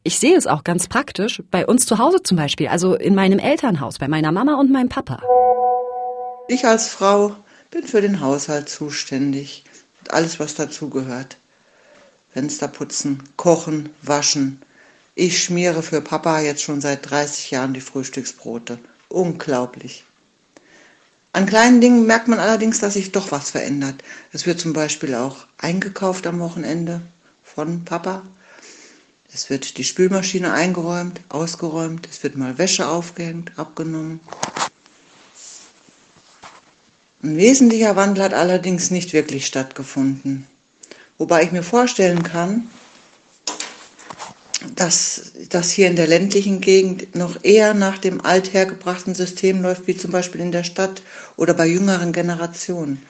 ich 0.02 0.18
sehe 0.18 0.34
es 0.34 0.46
auch 0.46 0.64
ganz 0.64 0.88
praktisch 0.88 1.42
bei 1.50 1.66
uns 1.66 1.84
zu 1.84 1.98
Hause 1.98 2.22
zum 2.22 2.38
Beispiel, 2.38 2.68
also 2.68 2.94
in 2.94 3.14
meinem 3.14 3.38
Elternhaus, 3.38 3.98
bei 3.98 4.08
meiner 4.08 4.32
Mama 4.32 4.54
und 4.54 4.72
meinem 4.72 4.88
Papa. 4.88 5.22
Ich 6.48 6.64
als 6.64 6.88
Frau 6.88 7.36
bin 7.70 7.84
für 7.84 8.00
den 8.00 8.22
Haushalt 8.22 8.70
zuständig 8.70 9.62
und 10.00 10.14
alles, 10.14 10.40
was 10.40 10.54
dazugehört. 10.54 11.36
Fenster 12.30 12.68
putzen, 12.68 13.22
kochen, 13.36 13.90
waschen. 14.00 14.62
Ich 15.14 15.42
schmiere 15.42 15.82
für 15.82 16.00
Papa 16.00 16.40
jetzt 16.40 16.62
schon 16.62 16.80
seit 16.80 17.10
30 17.10 17.50
Jahren 17.50 17.74
die 17.74 17.82
Frühstücksbrote. 17.82 18.78
Unglaublich. 19.10 20.04
An 21.38 21.46
kleinen 21.46 21.80
Dingen 21.80 22.04
merkt 22.04 22.26
man 22.26 22.40
allerdings, 22.40 22.80
dass 22.80 22.94
sich 22.94 23.12
doch 23.12 23.30
was 23.30 23.50
verändert. 23.50 24.02
Es 24.32 24.44
wird 24.44 24.58
zum 24.58 24.72
Beispiel 24.72 25.14
auch 25.14 25.46
eingekauft 25.56 26.26
am 26.26 26.40
Wochenende 26.40 27.00
von 27.44 27.84
Papa. 27.84 28.24
Es 29.32 29.48
wird 29.48 29.78
die 29.78 29.84
Spülmaschine 29.84 30.52
eingeräumt, 30.52 31.20
ausgeräumt. 31.28 32.08
Es 32.10 32.24
wird 32.24 32.36
mal 32.36 32.58
Wäsche 32.58 32.88
aufgehängt, 32.88 33.56
abgenommen. 33.56 34.18
Ein 37.22 37.36
wesentlicher 37.36 37.94
Wandel 37.94 38.24
hat 38.24 38.34
allerdings 38.34 38.90
nicht 38.90 39.12
wirklich 39.12 39.46
stattgefunden. 39.46 40.44
Wobei 41.18 41.44
ich 41.44 41.52
mir 41.52 41.62
vorstellen 41.62 42.24
kann, 42.24 42.68
dass 44.78 45.32
das 45.50 45.72
hier 45.72 45.88
in 45.88 45.96
der 45.96 46.06
ländlichen 46.06 46.60
Gegend 46.60 47.16
noch 47.16 47.42
eher 47.42 47.74
nach 47.74 47.98
dem 47.98 48.24
althergebrachten 48.24 49.12
System 49.12 49.60
läuft, 49.60 49.88
wie 49.88 49.96
zum 49.96 50.12
Beispiel 50.12 50.40
in 50.40 50.52
der 50.52 50.62
Stadt 50.62 51.02
oder 51.36 51.52
bei 51.52 51.66
jüngeren 51.66 52.12
Generationen. 52.12 53.02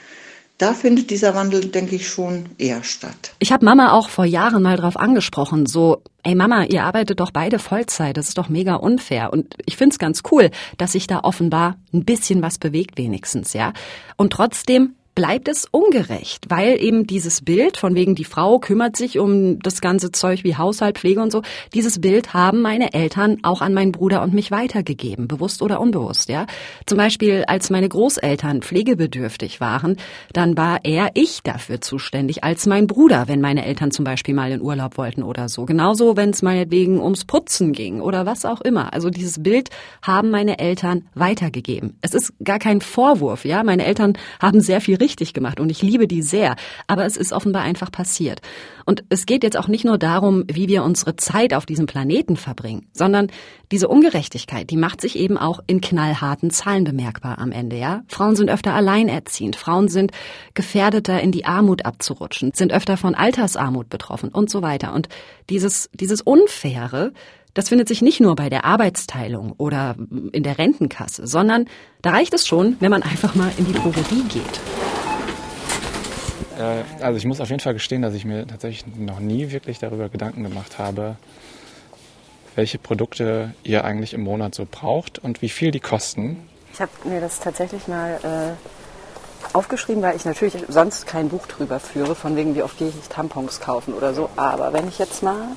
Da 0.56 0.72
findet 0.72 1.10
dieser 1.10 1.34
Wandel, 1.34 1.66
denke 1.66 1.94
ich, 1.94 2.08
schon 2.08 2.46
eher 2.56 2.82
statt. 2.84 3.32
Ich 3.38 3.52
habe 3.52 3.66
Mama 3.66 3.92
auch 3.92 4.08
vor 4.08 4.24
Jahren 4.24 4.62
mal 4.62 4.78
drauf 4.78 4.96
angesprochen, 4.96 5.66
so, 5.66 6.02
ey 6.22 6.34
Mama, 6.34 6.64
ihr 6.64 6.84
arbeitet 6.84 7.20
doch 7.20 7.32
beide 7.32 7.58
Vollzeit, 7.58 8.16
das 8.16 8.28
ist 8.28 8.38
doch 8.38 8.48
mega 8.48 8.76
unfair. 8.76 9.30
Und 9.30 9.54
ich 9.66 9.76
finde 9.76 9.92
es 9.92 9.98
ganz 9.98 10.22
cool, 10.32 10.50
dass 10.78 10.92
sich 10.92 11.06
da 11.06 11.20
offenbar 11.20 11.76
ein 11.92 12.06
bisschen 12.06 12.40
was 12.40 12.58
bewegt 12.58 12.96
wenigstens, 12.96 13.52
ja. 13.52 13.74
Und 14.16 14.32
trotzdem 14.32 14.94
bleibt 15.18 15.48
es 15.48 15.66
ungerecht, 15.68 16.44
weil 16.48 16.80
eben 16.80 17.04
dieses 17.04 17.40
Bild 17.40 17.76
von 17.76 17.96
wegen 17.96 18.14
die 18.14 18.22
Frau 18.22 18.60
kümmert 18.60 18.96
sich 18.96 19.18
um 19.18 19.58
das 19.58 19.80
ganze 19.80 20.12
Zeug 20.12 20.44
wie 20.44 20.54
Haushalt, 20.54 20.96
Pflege 20.96 21.20
und 21.20 21.32
so, 21.32 21.42
dieses 21.74 22.00
Bild 22.00 22.34
haben 22.34 22.62
meine 22.62 22.94
Eltern 22.94 23.38
auch 23.42 23.60
an 23.60 23.74
meinen 23.74 23.90
Bruder 23.90 24.22
und 24.22 24.32
mich 24.32 24.52
weitergegeben, 24.52 25.26
bewusst 25.26 25.60
oder 25.60 25.80
unbewusst, 25.80 26.28
ja. 26.28 26.46
Zum 26.86 26.98
Beispiel, 26.98 27.42
als 27.48 27.68
meine 27.68 27.88
Großeltern 27.88 28.62
pflegebedürftig 28.62 29.60
waren, 29.60 29.96
dann 30.32 30.56
war 30.56 30.84
eher 30.84 31.10
ich 31.14 31.42
dafür 31.42 31.80
zuständig 31.80 32.44
als 32.44 32.66
mein 32.66 32.86
Bruder, 32.86 33.26
wenn 33.26 33.40
meine 33.40 33.66
Eltern 33.66 33.90
zum 33.90 34.04
Beispiel 34.04 34.34
mal 34.34 34.52
in 34.52 34.62
Urlaub 34.62 34.98
wollten 34.98 35.24
oder 35.24 35.48
so. 35.48 35.64
Genauso, 35.64 36.16
wenn 36.16 36.30
es 36.30 36.42
meinetwegen 36.42 37.00
ums 37.00 37.24
Putzen 37.24 37.72
ging 37.72 38.00
oder 38.00 38.24
was 38.24 38.44
auch 38.44 38.60
immer. 38.60 38.92
Also 38.92 39.10
dieses 39.10 39.42
Bild 39.42 39.70
haben 40.00 40.30
meine 40.30 40.60
Eltern 40.60 41.08
weitergegeben. 41.14 41.98
Es 42.02 42.14
ist 42.14 42.32
gar 42.44 42.60
kein 42.60 42.80
Vorwurf, 42.80 43.44
ja. 43.44 43.64
Meine 43.64 43.84
Eltern 43.84 44.12
haben 44.40 44.60
sehr 44.60 44.80
viel 44.80 44.94
richtig 44.94 45.07
gemacht 45.16 45.60
und 45.60 45.70
ich 45.70 45.82
liebe 45.82 46.06
die 46.06 46.22
sehr. 46.22 46.56
Aber 46.86 47.04
es 47.06 47.16
ist 47.16 47.32
offenbar 47.32 47.62
einfach 47.62 47.90
passiert. 47.90 48.40
Und 48.84 49.04
es 49.08 49.26
geht 49.26 49.42
jetzt 49.42 49.56
auch 49.56 49.68
nicht 49.68 49.84
nur 49.84 49.98
darum, 49.98 50.44
wie 50.50 50.68
wir 50.68 50.82
unsere 50.82 51.16
Zeit 51.16 51.52
auf 51.54 51.66
diesem 51.66 51.86
Planeten 51.86 52.36
verbringen, 52.36 52.86
sondern 52.92 53.28
diese 53.70 53.88
Ungerechtigkeit, 53.88 54.70
die 54.70 54.76
macht 54.76 55.00
sich 55.00 55.18
eben 55.18 55.36
auch 55.36 55.60
in 55.66 55.80
knallharten 55.80 56.50
Zahlen 56.50 56.84
bemerkbar 56.84 57.38
am 57.38 57.52
Ende, 57.52 57.76
ja. 57.76 58.02
Frauen 58.08 58.36
sind 58.36 58.50
öfter 58.50 58.74
alleinerziehend. 58.74 59.56
Frauen 59.56 59.88
sind 59.88 60.12
gefährdeter, 60.54 61.20
in 61.20 61.32
die 61.32 61.44
Armut 61.44 61.84
abzurutschen, 61.84 62.52
sind 62.54 62.72
öfter 62.72 62.96
von 62.96 63.14
Altersarmut 63.14 63.90
betroffen 63.90 64.30
und 64.30 64.50
so 64.50 64.62
weiter. 64.62 64.94
Und 64.94 65.08
dieses, 65.50 65.90
dieses 65.92 66.20
Unfaire, 66.20 67.12
das 67.54 67.70
findet 67.70 67.88
sich 67.88 68.02
nicht 68.02 68.20
nur 68.20 68.36
bei 68.36 68.48
der 68.48 68.64
Arbeitsteilung 68.64 69.52
oder 69.58 69.96
in 70.32 70.42
der 70.42 70.58
Rentenkasse, 70.58 71.26
sondern 71.26 71.66
da 72.02 72.10
reicht 72.10 72.32
es 72.34 72.46
schon, 72.46 72.76
wenn 72.80 72.90
man 72.90 73.02
einfach 73.02 73.34
mal 73.34 73.50
in 73.58 73.66
die 73.66 73.72
Drogerie 73.72 74.22
geht. 74.28 74.97
Äh, 76.58 76.82
also 77.02 77.16
ich 77.16 77.24
muss 77.24 77.40
auf 77.40 77.48
jeden 77.48 77.60
Fall 77.60 77.74
gestehen, 77.74 78.02
dass 78.02 78.14
ich 78.14 78.24
mir 78.24 78.46
tatsächlich 78.46 78.84
noch 78.96 79.20
nie 79.20 79.50
wirklich 79.50 79.78
darüber 79.78 80.08
Gedanken 80.08 80.42
gemacht 80.42 80.78
habe, 80.78 81.16
welche 82.54 82.78
Produkte 82.78 83.54
ihr 83.62 83.84
eigentlich 83.84 84.14
im 84.14 84.22
Monat 84.22 84.54
so 84.54 84.66
braucht 84.70 85.18
und 85.18 85.42
wie 85.42 85.48
viel 85.48 85.70
die 85.70 85.80
kosten. 85.80 86.48
Ich 86.72 86.80
habe 86.80 86.90
mir 87.04 87.20
das 87.20 87.40
tatsächlich 87.40 87.88
mal 87.88 88.18
äh, 88.22 89.56
aufgeschrieben, 89.56 90.02
weil 90.02 90.16
ich 90.16 90.24
natürlich 90.24 90.56
sonst 90.68 91.06
kein 91.06 91.28
Buch 91.28 91.46
drüber 91.46 91.80
führe, 91.80 92.14
von 92.14 92.36
wegen, 92.36 92.54
wie 92.54 92.62
oft 92.62 92.78
gehe 92.78 92.88
ich 92.88 93.08
Tampons 93.08 93.60
kaufen 93.60 93.94
oder 93.94 94.12
so. 94.12 94.28
Aber 94.36 94.72
wenn 94.72 94.88
ich 94.88 94.98
jetzt 94.98 95.22
mal 95.22 95.48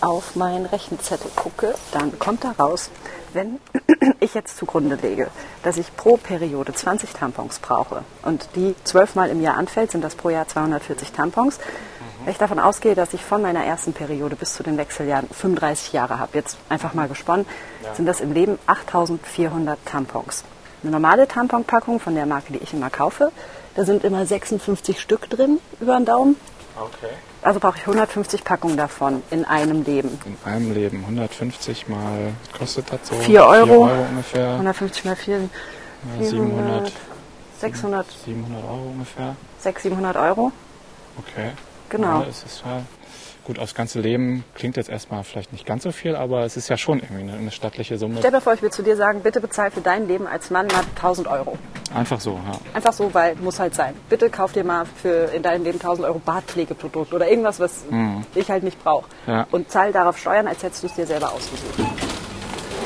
auf 0.00 0.36
meinen 0.36 0.66
Rechenzettel 0.66 1.30
gucke, 1.34 1.74
dann 1.92 2.18
kommt 2.18 2.44
da 2.44 2.52
raus, 2.52 2.90
wenn 3.32 3.58
ich 4.20 4.34
jetzt 4.34 4.56
zugrunde 4.56 4.96
lege, 4.96 5.28
dass 5.62 5.76
ich 5.76 5.94
pro 5.96 6.16
Periode 6.16 6.72
20 6.72 7.12
Tampons 7.12 7.58
brauche 7.58 8.02
und 8.22 8.48
die 8.54 8.74
zwölfmal 8.84 9.30
im 9.30 9.42
Jahr 9.42 9.56
anfällt, 9.56 9.90
sind 9.90 10.02
das 10.02 10.14
pro 10.14 10.30
Jahr 10.30 10.48
240 10.48 11.12
Tampons. 11.12 11.58
Wenn 12.28 12.32
ich 12.32 12.38
davon 12.38 12.58
ausgehe, 12.58 12.94
dass 12.94 13.14
ich 13.14 13.24
von 13.24 13.40
meiner 13.40 13.64
ersten 13.64 13.94
Periode 13.94 14.36
bis 14.36 14.52
zu 14.52 14.62
den 14.62 14.76
Wechseljahren 14.76 15.28
35 15.30 15.94
Jahre 15.94 16.18
habe, 16.18 16.36
jetzt 16.36 16.58
einfach 16.68 16.92
mal 16.92 17.08
gesponnen, 17.08 17.46
ja. 17.82 17.94
sind 17.94 18.04
das 18.04 18.20
im 18.20 18.32
Leben 18.32 18.58
8400 18.66 19.78
Tampons. 19.86 20.44
Eine 20.82 20.92
normale 20.92 21.26
Tamponpackung 21.26 22.00
von 22.00 22.14
der 22.14 22.26
Marke, 22.26 22.52
die 22.52 22.58
ich 22.58 22.74
immer 22.74 22.90
kaufe, 22.90 23.32
da 23.76 23.84
sind 23.84 24.04
immer 24.04 24.26
56 24.26 25.00
Stück 25.00 25.30
drin 25.30 25.58
über 25.80 25.96
den 25.96 26.04
Daumen. 26.04 26.36
Okay. 26.78 27.14
Also 27.42 27.60
brauche 27.60 27.76
ich 27.76 27.82
150 27.82 28.44
Packungen 28.44 28.76
davon 28.76 29.22
in 29.30 29.44
einem 29.44 29.84
Leben. 29.84 30.18
In 30.24 30.36
einem 30.44 30.72
Leben. 30.72 31.04
150 31.04 31.88
mal, 31.88 32.32
kostet 32.56 32.92
das 32.92 33.00
so? 33.04 33.14
4 33.14 33.44
Euro. 33.44 33.66
4 33.66 33.94
Euro 33.94 34.06
ungefähr. 34.10 34.52
150 34.52 35.04
mal 35.04 35.16
4. 35.16 35.40
Ja, 36.20 36.24
700. 36.24 36.92
600. 37.60 38.06
700 38.24 38.64
Euro 38.64 38.90
ungefähr. 38.92 39.36
600, 39.60 39.82
700 39.82 40.16
Euro. 40.16 40.52
Okay. 41.18 41.52
Genau. 41.88 42.20
Ja, 42.20 42.26
es 42.28 42.42
ist 42.44 42.62
ja 42.64 42.82
gut, 43.48 43.58
aufs 43.58 43.74
ganze 43.74 44.00
Leben 44.00 44.44
klingt 44.54 44.76
jetzt 44.76 44.90
erstmal 44.90 45.24
vielleicht 45.24 45.52
nicht 45.52 45.64
ganz 45.64 45.82
so 45.82 45.90
viel, 45.90 46.14
aber 46.14 46.44
es 46.44 46.58
ist 46.58 46.68
ja 46.68 46.76
schon 46.76 47.00
irgendwie 47.00 47.22
eine, 47.22 47.32
eine 47.32 47.50
stattliche 47.50 47.96
Summe. 47.96 48.16
Stell 48.18 48.30
dir 48.30 48.42
vor, 48.42 48.52
ich 48.52 48.60
will 48.60 48.70
zu 48.70 48.82
dir 48.82 48.94
sagen, 48.94 49.22
bitte 49.22 49.40
bezahl 49.40 49.70
für 49.70 49.80
dein 49.80 50.06
Leben 50.06 50.26
als 50.26 50.50
Mann 50.50 50.66
mal 50.66 50.84
1000 50.96 51.26
Euro. 51.28 51.56
Einfach 51.94 52.20
so, 52.20 52.32
ja. 52.32 52.58
Einfach 52.74 52.92
so, 52.92 53.12
weil 53.14 53.36
muss 53.36 53.58
halt 53.58 53.74
sein. 53.74 53.94
Bitte 54.10 54.28
kauf 54.28 54.52
dir 54.52 54.64
mal 54.64 54.84
für 54.84 55.32
in 55.34 55.42
deinem 55.42 55.64
Leben 55.64 55.78
1000 55.78 56.06
Euro 56.06 56.18
Bartpflegeprodukt 56.18 57.14
oder 57.14 57.28
irgendwas, 57.28 57.58
was 57.58 57.86
mhm. 57.90 58.26
ich 58.34 58.50
halt 58.50 58.64
nicht 58.64 58.82
brauche. 58.84 59.06
Ja. 59.26 59.46
Und 59.50 59.70
zahl 59.70 59.92
darauf 59.92 60.18
Steuern, 60.18 60.46
als 60.46 60.62
hättest 60.62 60.82
du 60.82 60.86
es 60.88 60.94
dir 60.94 61.06
selber 61.06 61.32
ausgesucht. 61.32 62.07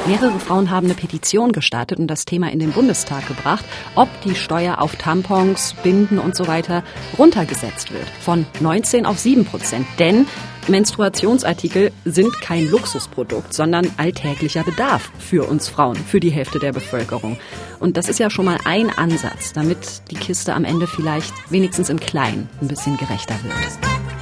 Mehrere 0.04 0.40
Frauen 0.40 0.70
haben 0.70 0.86
eine 0.86 0.94
Petition 0.94 1.52
gestartet 1.52 2.00
und 2.00 2.08
das 2.08 2.24
Thema 2.24 2.50
in 2.50 2.58
den 2.58 2.72
Bundestag 2.72 3.28
gebracht, 3.28 3.64
ob 3.94 4.08
die 4.22 4.34
Steuer 4.34 4.80
auf 4.80 4.96
Tampons, 4.96 5.76
Binden 5.84 6.18
und 6.18 6.34
so 6.34 6.48
weiter 6.48 6.82
runtergesetzt 7.18 7.92
wird. 7.92 8.08
Von 8.20 8.44
19 8.58 9.06
auf 9.06 9.20
7 9.20 9.44
Prozent. 9.44 9.86
Denn 10.00 10.26
Menstruationsartikel 10.66 11.92
sind 12.04 12.32
kein 12.40 12.68
Luxusprodukt, 12.68 13.54
sondern 13.54 13.88
alltäglicher 13.96 14.64
Bedarf 14.64 15.12
für 15.20 15.48
uns 15.48 15.68
Frauen, 15.68 15.96
für 15.96 16.18
die 16.18 16.30
Hälfte 16.30 16.58
der 16.58 16.72
Bevölkerung. 16.72 17.38
Und 17.78 17.96
das 17.96 18.08
ist 18.08 18.18
ja 18.18 18.28
schon 18.28 18.46
mal 18.46 18.58
ein 18.64 18.90
Ansatz, 18.90 19.52
damit 19.52 20.10
die 20.10 20.16
Kiste 20.16 20.54
am 20.54 20.64
Ende 20.64 20.88
vielleicht 20.88 21.32
wenigstens 21.50 21.90
im 21.90 22.00
Kleinen 22.00 22.48
ein 22.60 22.66
bisschen 22.66 22.96
gerechter 22.96 23.36
wird. 23.44 24.21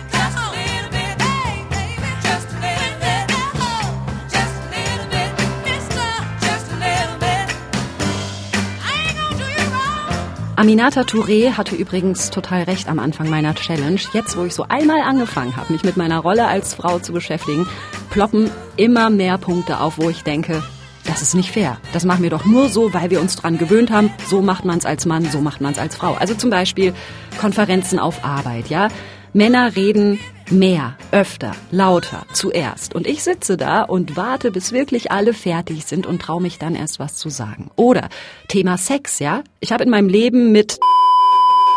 Aminata 10.60 11.04
Touré 11.04 11.52
hatte 11.52 11.74
übrigens 11.74 12.28
total 12.28 12.64
recht 12.64 12.86
am 12.90 12.98
Anfang 12.98 13.30
meiner 13.30 13.54
Challenge. 13.54 13.98
Jetzt, 14.12 14.36
wo 14.36 14.44
ich 14.44 14.54
so 14.54 14.66
einmal 14.68 15.00
angefangen 15.00 15.56
habe, 15.56 15.72
mich 15.72 15.84
mit 15.84 15.96
meiner 15.96 16.18
Rolle 16.18 16.46
als 16.48 16.74
Frau 16.74 16.98
zu 16.98 17.14
beschäftigen, 17.14 17.66
ploppen 18.10 18.50
immer 18.76 19.08
mehr 19.08 19.38
Punkte 19.38 19.80
auf, 19.80 19.96
wo 19.96 20.10
ich 20.10 20.22
denke, 20.22 20.62
das 21.06 21.22
ist 21.22 21.34
nicht 21.34 21.50
fair. 21.50 21.78
Das 21.94 22.04
machen 22.04 22.22
wir 22.22 22.28
doch 22.28 22.44
nur 22.44 22.68
so, 22.68 22.92
weil 22.92 23.08
wir 23.08 23.22
uns 23.22 23.36
dran 23.36 23.56
gewöhnt 23.56 23.90
haben. 23.90 24.10
So 24.26 24.42
macht 24.42 24.66
man 24.66 24.76
es 24.76 24.84
als 24.84 25.06
Mann, 25.06 25.24
so 25.24 25.40
macht 25.40 25.62
man 25.62 25.72
es 25.72 25.78
als 25.78 25.96
Frau. 25.96 26.12
Also 26.12 26.34
zum 26.34 26.50
Beispiel 26.50 26.92
Konferenzen 27.40 27.98
auf 27.98 28.22
Arbeit, 28.22 28.68
ja. 28.68 28.88
Männer 29.32 29.76
reden 29.76 30.20
mehr, 30.50 30.96
öfter, 31.12 31.52
lauter, 31.70 32.26
zuerst. 32.32 32.94
Und 32.94 33.06
ich 33.06 33.22
sitze 33.22 33.56
da 33.56 33.82
und 33.82 34.16
warte, 34.16 34.50
bis 34.50 34.72
wirklich 34.72 35.10
alle 35.12 35.32
fertig 35.34 35.84
sind 35.84 36.06
und 36.06 36.20
traue 36.20 36.42
mich 36.42 36.58
dann 36.58 36.74
erst 36.74 36.98
was 36.98 37.16
zu 37.16 37.28
sagen. 37.28 37.70
Oder 37.76 38.08
Thema 38.48 38.78
Sex, 38.78 39.18
ja? 39.18 39.42
Ich 39.60 39.72
habe 39.72 39.84
in 39.84 39.90
meinem 39.90 40.08
Leben 40.08 40.52
mit 40.52 40.78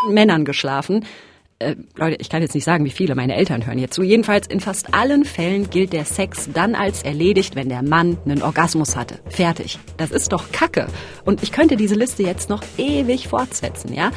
Männern 0.09 0.45
geschlafen. 0.45 1.05
Äh, 1.59 1.75
Leute, 1.95 2.17
ich 2.19 2.29
kann 2.29 2.41
jetzt 2.41 2.55
nicht 2.55 2.63
sagen, 2.63 2.83
wie 2.85 2.89
viele 2.91 3.15
meine 3.15 3.35
Eltern 3.35 3.65
hören 3.65 3.77
jetzt 3.77 3.93
zu. 3.93 4.03
Jedenfalls 4.03 4.47
in 4.47 4.59
fast 4.59 4.93
allen 4.93 5.23
Fällen 5.23 5.69
gilt 5.69 5.93
der 5.93 6.05
Sex 6.05 6.49
dann 6.53 6.75
als 6.75 7.03
erledigt, 7.03 7.55
wenn 7.55 7.69
der 7.69 7.83
Mann 7.83 8.17
einen 8.25 8.41
Orgasmus 8.41 8.95
hatte. 8.95 9.19
Fertig. 9.29 9.79
Das 9.97 10.11
ist 10.11 10.31
doch 10.31 10.51
Kacke. 10.51 10.87
Und 11.25 11.43
ich 11.43 11.51
könnte 11.51 11.77
diese 11.77 11.95
Liste 11.95 12.23
jetzt 12.23 12.49
noch 12.49 12.63
ewig 12.77 13.27
fortsetzen, 13.27 13.93
ja? 13.93 14.11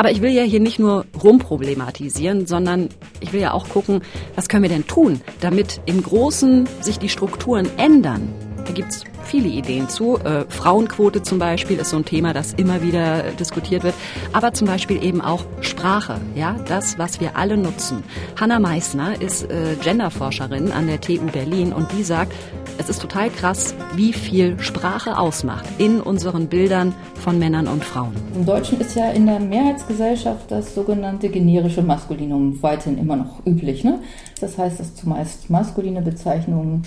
Aber 0.00 0.10
ich 0.10 0.22
will 0.22 0.30
ja 0.30 0.44
hier 0.44 0.60
nicht 0.60 0.78
nur 0.78 1.04
rumproblematisieren, 1.22 2.46
sondern 2.46 2.88
ich 3.20 3.34
will 3.34 3.40
ja 3.42 3.52
auch 3.52 3.68
gucken, 3.68 4.00
was 4.34 4.48
können 4.48 4.62
wir 4.62 4.70
denn 4.70 4.86
tun, 4.86 5.20
damit 5.42 5.82
im 5.84 6.02
Großen 6.02 6.66
sich 6.80 6.98
die 6.98 7.10
Strukturen 7.10 7.68
ändern. 7.76 8.32
Da 8.64 8.72
gibt's 8.72 9.04
viele 9.30 9.48
Ideen 9.48 9.88
zu. 9.88 10.18
Äh, 10.18 10.44
Frauenquote 10.48 11.22
zum 11.22 11.38
Beispiel 11.38 11.78
ist 11.78 11.90
so 11.90 11.96
ein 11.96 12.04
Thema, 12.04 12.32
das 12.32 12.52
immer 12.54 12.82
wieder 12.82 13.22
diskutiert 13.38 13.84
wird. 13.84 13.94
Aber 14.32 14.52
zum 14.52 14.66
Beispiel 14.66 15.02
eben 15.02 15.20
auch 15.20 15.44
Sprache, 15.60 16.20
ja, 16.34 16.56
das, 16.66 16.98
was 16.98 17.20
wir 17.20 17.36
alle 17.36 17.56
nutzen. 17.56 18.02
Hanna 18.38 18.58
Meissner 18.58 19.20
ist 19.20 19.44
äh, 19.44 19.76
Genderforscherin 19.82 20.72
an 20.72 20.88
der 20.88 21.00
TU 21.00 21.26
Berlin 21.32 21.72
und 21.72 21.92
die 21.92 22.02
sagt, 22.02 22.32
es 22.78 22.88
ist 22.88 23.00
total 23.00 23.30
krass, 23.30 23.74
wie 23.94 24.12
viel 24.12 24.58
Sprache 24.58 25.18
ausmacht 25.18 25.66
in 25.78 26.00
unseren 26.00 26.48
Bildern 26.48 26.94
von 27.14 27.38
Männern 27.38 27.68
und 27.68 27.84
Frauen. 27.84 28.14
Im 28.34 28.46
Deutschen 28.46 28.80
ist 28.80 28.96
ja 28.96 29.10
in 29.10 29.26
der 29.26 29.38
Mehrheitsgesellschaft 29.38 30.50
das 30.50 30.74
sogenannte 30.74 31.28
generische 31.28 31.82
Maskulinum 31.82 32.60
weiterhin 32.62 32.98
immer 32.98 33.16
noch 33.16 33.46
üblich. 33.46 33.84
Ne? 33.84 34.00
Das 34.40 34.58
heißt, 34.58 34.80
dass 34.80 34.94
zumeist 34.94 35.50
maskuline 35.50 36.02
Bezeichnungen 36.02 36.82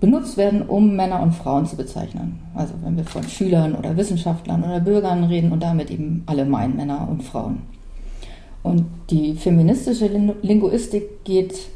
benutzt 0.00 0.36
werden, 0.36 0.62
um 0.62 0.96
Männer 0.96 1.22
und 1.22 1.32
Frauen 1.32 1.66
zu 1.66 1.76
bezeichnen. 1.76 2.40
Also 2.54 2.74
wenn 2.82 2.96
wir 2.96 3.04
von 3.04 3.22
Schülern 3.24 3.74
oder 3.74 3.96
Wissenschaftlern 3.96 4.62
oder 4.62 4.80
Bürgern 4.80 5.24
reden 5.24 5.52
und 5.52 5.62
damit 5.62 5.90
eben 5.90 6.22
alle 6.26 6.44
meinen 6.44 6.76
Männer 6.76 7.08
und 7.10 7.22
Frauen. 7.22 7.62
Und 8.62 8.86
die 9.10 9.34
feministische 9.34 10.06
Linguistik 10.42 11.24
geht 11.24 11.68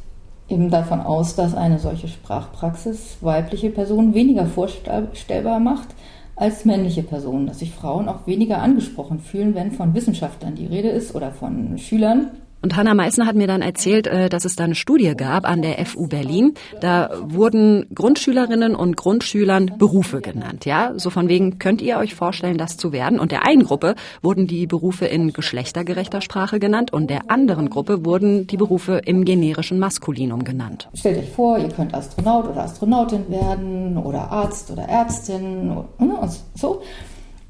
eben 0.48 0.70
davon 0.70 1.00
aus, 1.00 1.36
dass 1.36 1.54
eine 1.54 1.78
solche 1.78 2.08
Sprachpraxis 2.08 3.18
weibliche 3.20 3.70
Personen 3.70 4.14
weniger 4.14 4.46
vorstellbar 4.46 5.60
macht 5.60 5.88
als 6.34 6.64
männliche 6.64 7.02
Personen, 7.02 7.46
dass 7.46 7.58
sich 7.58 7.72
Frauen 7.72 8.08
auch 8.08 8.26
weniger 8.26 8.62
angesprochen 8.62 9.18
fühlen, 9.18 9.54
wenn 9.54 9.72
von 9.72 9.94
Wissenschaftlern 9.94 10.54
die 10.54 10.66
Rede 10.66 10.88
ist 10.88 11.14
oder 11.14 11.32
von 11.32 11.76
Schülern 11.78 12.28
Und 12.60 12.76
Hanna 12.76 12.94
Meissner 12.94 13.26
hat 13.26 13.36
mir 13.36 13.46
dann 13.46 13.62
erzählt, 13.62 14.06
äh, 14.06 14.28
dass 14.28 14.44
es 14.44 14.56
da 14.56 14.64
eine 14.64 14.74
Studie 14.74 15.14
gab 15.16 15.48
an 15.48 15.62
der 15.62 15.84
FU 15.86 16.08
Berlin. 16.08 16.54
Da 16.80 17.10
wurden 17.22 17.86
Grundschülerinnen 17.94 18.74
und 18.74 18.96
Grundschülern 18.96 19.72
Berufe 19.78 20.20
genannt. 20.20 20.64
Ja, 20.64 20.92
so 20.96 21.10
von 21.10 21.28
wegen, 21.28 21.58
könnt 21.58 21.80
ihr 21.80 21.98
euch 21.98 22.14
vorstellen, 22.14 22.58
das 22.58 22.76
zu 22.76 22.92
werden? 22.92 23.20
Und 23.20 23.30
der 23.30 23.46
einen 23.46 23.64
Gruppe 23.64 23.94
wurden 24.22 24.46
die 24.46 24.66
Berufe 24.66 25.06
in 25.06 25.32
geschlechtergerechter 25.32 26.20
Sprache 26.20 26.58
genannt 26.58 26.92
und 26.92 27.10
der 27.10 27.30
anderen 27.30 27.70
Gruppe 27.70 28.04
wurden 28.04 28.46
die 28.46 28.56
Berufe 28.56 29.00
im 29.04 29.24
generischen 29.24 29.78
Maskulinum 29.78 30.44
genannt. 30.44 30.88
Stellt 30.94 31.18
euch 31.18 31.30
vor, 31.30 31.58
ihr 31.58 31.68
könnt 31.68 31.94
Astronaut 31.94 32.48
oder 32.48 32.64
Astronautin 32.64 33.30
werden 33.30 33.96
oder 33.96 34.30
Arzt 34.30 34.70
oder 34.70 34.82
Ärztin 34.82 35.70
und 35.98 36.12
so. 36.54 36.82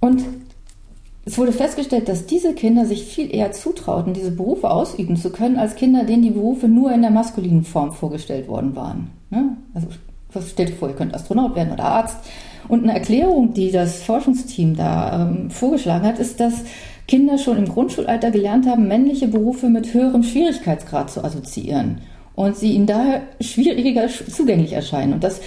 Und 0.00 0.22
es 1.28 1.36
wurde 1.36 1.52
festgestellt, 1.52 2.08
dass 2.08 2.24
diese 2.24 2.54
Kinder 2.54 2.86
sich 2.86 3.04
viel 3.04 3.34
eher 3.34 3.52
zutrauten, 3.52 4.14
diese 4.14 4.30
Berufe 4.30 4.70
ausüben 4.70 5.14
zu 5.16 5.28
können, 5.28 5.58
als 5.58 5.76
Kinder, 5.76 6.04
denen 6.04 6.22
die 6.22 6.30
Berufe 6.30 6.68
nur 6.68 6.90
in 6.90 7.02
der 7.02 7.10
maskulinen 7.10 7.64
Form 7.64 7.92
vorgestellt 7.92 8.48
worden 8.48 8.74
waren. 8.74 9.10
Also 9.74 9.88
stellt 10.48 10.70
euch 10.70 10.76
vor, 10.76 10.88
ihr 10.88 10.94
könnt 10.94 11.14
Astronaut 11.14 11.54
werden 11.54 11.74
oder 11.74 11.84
Arzt. 11.84 12.16
Und 12.66 12.84
eine 12.84 12.94
Erklärung, 12.94 13.52
die 13.52 13.70
das 13.70 14.02
Forschungsteam 14.04 14.74
da 14.74 15.28
ähm, 15.28 15.50
vorgeschlagen 15.50 16.06
hat, 16.06 16.18
ist, 16.18 16.40
dass 16.40 16.64
Kinder 17.06 17.36
schon 17.36 17.58
im 17.58 17.68
Grundschulalter 17.68 18.30
gelernt 18.30 18.66
haben, 18.66 18.88
männliche 18.88 19.28
Berufe 19.28 19.68
mit 19.68 19.92
höherem 19.92 20.22
Schwierigkeitsgrad 20.22 21.10
zu 21.10 21.22
assoziieren 21.22 22.00
und 22.36 22.56
sie 22.56 22.72
ihnen 22.72 22.86
daher 22.86 23.20
schwieriger 23.42 24.08
zugänglich 24.08 24.72
erscheinen. 24.72 25.12
Und 25.12 25.24
das 25.24 25.42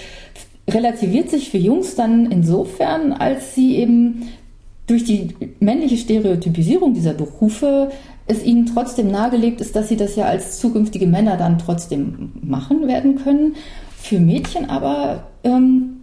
relativiert 0.69 1.31
sich 1.31 1.49
für 1.49 1.57
Jungs 1.57 1.95
dann 1.95 2.31
insofern, 2.31 3.13
als 3.13 3.55
sie 3.55 3.77
eben 3.77 4.27
durch 4.91 5.05
die 5.05 5.29
männliche 5.61 5.95
Stereotypisierung 5.95 6.93
dieser 6.93 7.13
Berufe 7.13 7.91
es 8.27 8.43
ihnen 8.43 8.65
trotzdem 8.65 9.09
nahegelegt 9.09 9.61
ist, 9.61 9.75
dass 9.75 9.87
sie 9.87 9.95
das 9.95 10.17
ja 10.17 10.25
als 10.25 10.59
zukünftige 10.59 11.07
Männer 11.07 11.37
dann 11.37 11.57
trotzdem 11.57 12.33
machen 12.41 12.87
werden 12.89 13.15
können. 13.15 13.55
Für 13.95 14.19
Mädchen 14.19 14.69
aber, 14.69 15.27
ähm, 15.45 16.01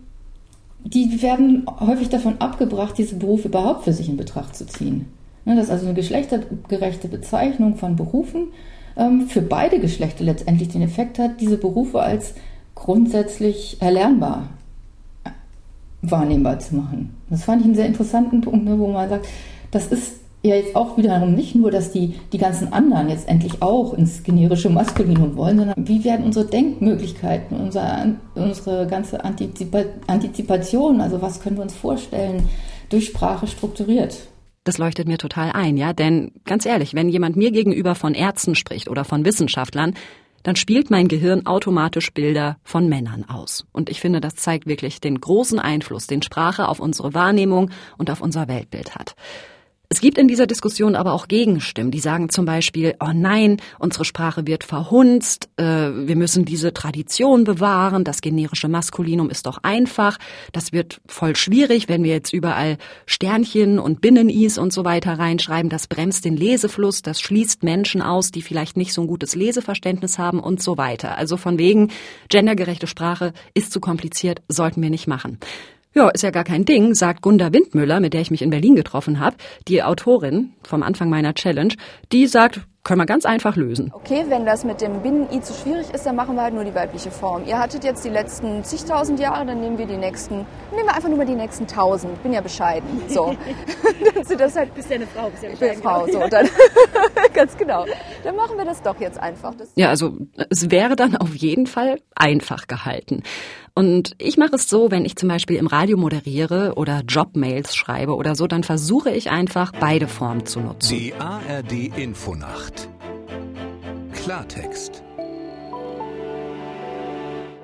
die 0.85 1.21
werden 1.21 1.67
häufig 1.81 2.09
davon 2.09 2.41
abgebracht, 2.41 2.97
diese 2.97 3.17
Berufe 3.17 3.49
überhaupt 3.49 3.85
für 3.85 3.93
sich 3.93 4.09
in 4.09 4.17
Betracht 4.17 4.57
zu 4.57 4.67
ziehen. 4.67 5.07
Ne, 5.45 5.55
das 5.55 5.67
ist 5.67 5.71
also 5.71 5.87
eine 5.87 5.95
geschlechtergerechte 5.95 7.09
Bezeichnung 7.09 7.77
von 7.77 7.95
Berufen 7.95 8.49
ähm, 8.97 9.29
für 9.29 9.43
beide 9.43 9.81
Geschlechter 9.81 10.25
letztendlich 10.25 10.71
den 10.71 10.83
Effekt 10.83 11.19
hat, 11.19 11.43
diese 11.43 11.59
Berufe 11.59 12.01
als 12.01 12.33
grundsätzlich 12.75 13.77
erlernbar 13.81 14.49
wahrnehmbar 16.11 16.59
zu 16.59 16.77
machen. 16.77 17.17
Das 17.31 17.45
fand 17.45 17.61
ich 17.61 17.67
einen 17.67 17.75
sehr 17.75 17.87
interessanten 17.87 18.41
Punkt, 18.41 18.65
ne, 18.65 18.79
wo 18.79 18.87
man 18.89 19.09
sagt, 19.09 19.27
das 19.71 19.87
ist 19.87 20.19
ja 20.43 20.55
jetzt 20.55 20.77
auch 20.77 20.97
wiederum 20.97 21.35
nicht 21.35 21.55
nur, 21.55 21.71
dass 21.71 21.91
die, 21.91 22.15
die 22.33 22.39
ganzen 22.39 22.73
anderen 22.73 23.09
jetzt 23.09 23.29
endlich 23.29 23.61
auch 23.61 23.95
ins 23.95 24.23
generische 24.23 24.71
Maskulinum 24.71 25.37
wollen, 25.37 25.59
sondern 25.59 25.89
wie 25.89 26.05
werden 26.05 26.25
unsere 26.25 26.47
Denkmöglichkeiten, 26.47 27.57
unser, 27.57 28.15
unsere 28.35 28.87
ganze 28.87 29.25
Antizipa 29.25 29.83
Antizipation, 30.07 31.01
also 31.01 31.21
was 31.21 31.41
können 31.41 31.57
wir 31.57 31.63
uns 31.63 31.75
vorstellen, 31.75 32.49
durch 32.89 33.07
Sprache 33.07 33.47
strukturiert. 33.47 34.17
Das 34.65 34.79
leuchtet 34.79 35.09
mir 35.09 35.19
total 35.19 35.51
ein, 35.53 35.77
ja, 35.77 35.93
denn 35.93 36.33
ganz 36.45 36.67
ehrlich, 36.67 36.95
wenn 36.95 37.09
jemand 37.09 37.37
mir 37.37 37.51
gegenüber 37.51 37.95
von 37.95 38.15
Ärzten 38.15 38.55
spricht 38.55 38.89
oder 38.89 39.05
von 39.05 39.25
Wissenschaftlern, 39.25 39.95
dann 40.43 40.57
spielt 40.57 40.91
mein 40.91 41.09
Gehirn 41.09 41.47
automatisch 41.47 42.13
Bilder 42.13 42.57
von 42.63 42.89
Männern 42.89 43.25
aus. 43.29 43.67
Und 43.73 43.91
ich 43.91 44.01
finde, 44.01 44.21
das 44.21 44.37
zeigt 44.37 44.67
wirklich 44.67 45.01
den 45.01 45.21
großen 45.21 45.59
Einfluss, 45.59 46.07
den 46.07 46.23
Sprache 46.23 46.69
auf 46.69 46.81
unsere 46.81 47.15
Wahrnehmung 47.15 47.71
und 47.97 48.11
auf 48.11 48.21
unser 48.21 48.49
Weltbild 48.49 48.95
hat. 48.95 49.15
Es 49.91 50.03
gibt 50.03 50.19
in 50.19 50.29
dieser 50.29 50.47
Diskussion 50.47 50.95
aber 50.95 51.15
auch 51.15 51.29
Gegenstimmen, 51.29 51.91
die 51.91 52.01
sagen 52.01 52.29
zum 52.29 52.45
Beispiel, 52.45 52.95
oh 53.01 53.13
nein, 53.15 53.57
unsere 53.79 54.05
Sprache 54.05 54.47
wird 54.47 54.63
verhunzt, 54.63 55.49
äh, 55.57 55.65
wir 55.65 56.15
müssen 56.15 56.45
diese 56.45 56.75
Tradition 56.75 57.45
bewahren, 57.45 58.05
das 58.05 58.21
generische 58.21 58.69
Maskulinum 58.69 59.31
ist 59.31 59.47
doch 59.47 59.57
einfach, 59.63 60.19
das 60.53 60.75
wird 60.75 61.01
voll 61.07 61.37
schwierig, 61.37 61.89
wenn 61.89 62.05
wir 62.05 62.13
jetzt 62.13 62.35
überall 62.35 62.77
Sternchen 63.07 63.79
und 63.79 64.03
Binnenis 64.03 64.59
und 64.59 64.75
so 64.75 64.85
weiter 64.85 65.19
reinschreiben, 65.19 65.71
das 65.71 65.87
bremst 65.87 66.27
den 66.27 66.37
Lesefluss, 66.37 67.01
das 67.01 67.23
schließt 67.23 67.63
Menschen 67.63 68.03
aus, 68.03 68.31
die 68.31 68.43
vielleicht 68.43 68.77
nicht 68.77 68.93
so 68.93 69.01
ein 69.01 69.07
gutes 69.07 69.35
Leseverständnis 69.35 70.19
haben 70.19 70.41
und 70.41 70.63
so 70.63 70.77
weiter. 70.77 71.17
Also 71.17 71.39
von 71.39 71.59
wegen, 71.59 71.91
gendergerechte 72.29 72.89
Sprache 72.89 73.33
ist 73.55 73.73
zu 73.73 73.81
kompliziert, 73.81 74.43
sollten 74.49 74.83
wir 74.83 74.91
nicht 74.91 75.07
machen. 75.07 75.39
Ja, 75.99 76.11
ist 76.11 76.23
ja 76.23 76.31
gar 76.31 76.45
kein 76.45 76.65
Ding, 76.65 76.95
sagt 76.95 77.23
Gunda 77.23 77.53
Windmüller, 77.53 77.99
mit 77.99 78.15
der 78.15 78.21
ich 78.21 78.31
mich 78.31 78.43
in 78.43 78.51
Berlin 78.51 78.77
getroffen 78.77 79.19
habe, 79.19 79.35
die 79.67 79.83
Autorin 79.83 80.53
vom 80.63 80.85
Anfang 80.85 81.11
meiner 81.11 81.35
Challenge, 81.35 81.75
die 82.13 82.29
sagt, 82.29 82.61
können 82.85 83.01
wir 83.01 83.07
ganz 83.07 83.27
einfach 83.27 83.57
lösen. 83.57 83.91
Okay, 83.93 84.25
wenn 84.29 84.47
das 84.47 84.63
mit 84.63 84.81
dem 84.81 85.03
Binnen-I 85.03 85.41
zu 85.41 85.53
schwierig 85.53 85.93
ist, 85.93 86.07
dann 86.07 86.15
machen 86.15 86.37
wir 86.37 86.43
halt 86.43 86.55
nur 86.55 86.63
die 86.63 86.75
weibliche 86.75 87.11
Form. 87.11 87.43
Ihr 87.47 87.59
hattet 87.59 87.83
jetzt 87.83 88.05
die 88.05 88.11
letzten 88.11 88.63
zigtausend 88.63 89.19
Jahre, 89.19 89.45
dann 89.45 89.61
nehmen 89.61 89.77
wir 89.77 89.87
die 89.87 89.97
nächsten, 89.97 90.47
nehmen 90.71 90.87
wir 90.87 90.95
einfach 90.95 91.09
nur 91.09 91.19
mal 91.19 91.27
die 91.27 91.35
nächsten 91.35 91.67
tausend. 91.67 92.23
Bin 92.23 92.33
ja 92.33 92.43
bescheiden. 92.43 92.89
So. 93.09 93.37
dann 94.15 94.25
sind 94.25 94.41
das 94.41 94.55
halt, 94.55 94.73
bist 94.77 94.89
ja 94.91 94.97
eine 94.97 95.07
Frau, 95.09 95.29
bist 95.31 95.43
ja 95.43 95.51
ich 95.51 95.59
bin 95.59 95.83
Frau, 95.83 96.07
so. 96.07 96.29
Dann, 96.29 96.49
ganz 97.35 97.57
genau. 97.57 97.87
Dann 98.23 98.37
machen 98.37 98.57
wir 98.57 98.65
das 98.65 98.81
doch 98.83 99.01
jetzt 99.01 99.19
einfach. 99.19 99.53
Das 99.57 99.69
ja, 99.75 99.89
also 99.89 100.17
es 100.49 100.71
wäre 100.71 100.95
dann 100.95 101.17
auf 101.17 101.35
jeden 101.35 101.67
Fall 101.67 102.01
einfach 102.15 102.69
gehalten. 102.69 103.25
Und 103.79 104.17
ich 104.19 104.37
mache 104.37 104.57
es 104.57 104.69
so, 104.69 104.91
wenn 104.91 105.05
ich 105.05 105.15
zum 105.15 105.29
Beispiel 105.29 105.55
im 105.55 105.69
Radio 105.69 105.97
moderiere 105.97 106.73
oder 106.75 107.03
Jobmails 107.07 107.77
schreibe 107.77 108.17
oder 108.17 108.35
so, 108.35 108.49
dann 108.49 108.65
versuche 108.65 109.13
ich 109.13 109.31
einfach 109.31 109.71
beide 109.71 110.09
Formen 110.09 110.47
zu 110.47 110.59
nutzen. 110.59 110.99
Die 110.99 111.15
ARD 111.15 111.97
Infonacht. 111.97 112.89
Klartext 114.15 115.05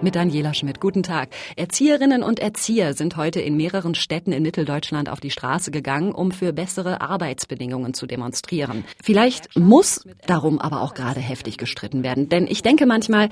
mit 0.05 0.15
Daniela 0.15 0.55
Schmidt. 0.55 0.81
Guten 0.81 1.03
Tag. 1.03 1.31
Erzieherinnen 1.57 2.23
und 2.23 2.39
Erzieher 2.39 2.95
sind 2.95 3.17
heute 3.17 3.41
in 3.41 3.57
mehreren 3.57 3.95
Städten 3.97 4.31
in 4.31 4.43
Mitteldeutschland 4.43 5.09
auf 5.09 5.19
die 5.19 5.31
Straße 5.31 5.71
gegangen, 5.71 6.13
um 6.13 6.31
für 6.31 6.53
bessere 6.53 7.01
Arbeitsbedingungen 7.01 7.95
zu 7.95 8.07
demonstrieren. 8.07 8.85
Vielleicht 9.03 9.59
muss 9.59 10.07
darum 10.27 10.61
aber 10.61 10.83
auch 10.83 10.95
gerade 10.95 11.21
heftig 11.21 11.57
gestritten 11.57 12.05
werden, 12.05 12.29
denn 12.29 12.47
ich 12.47 12.63
denke 12.63 12.87
manchmal, 12.87 13.31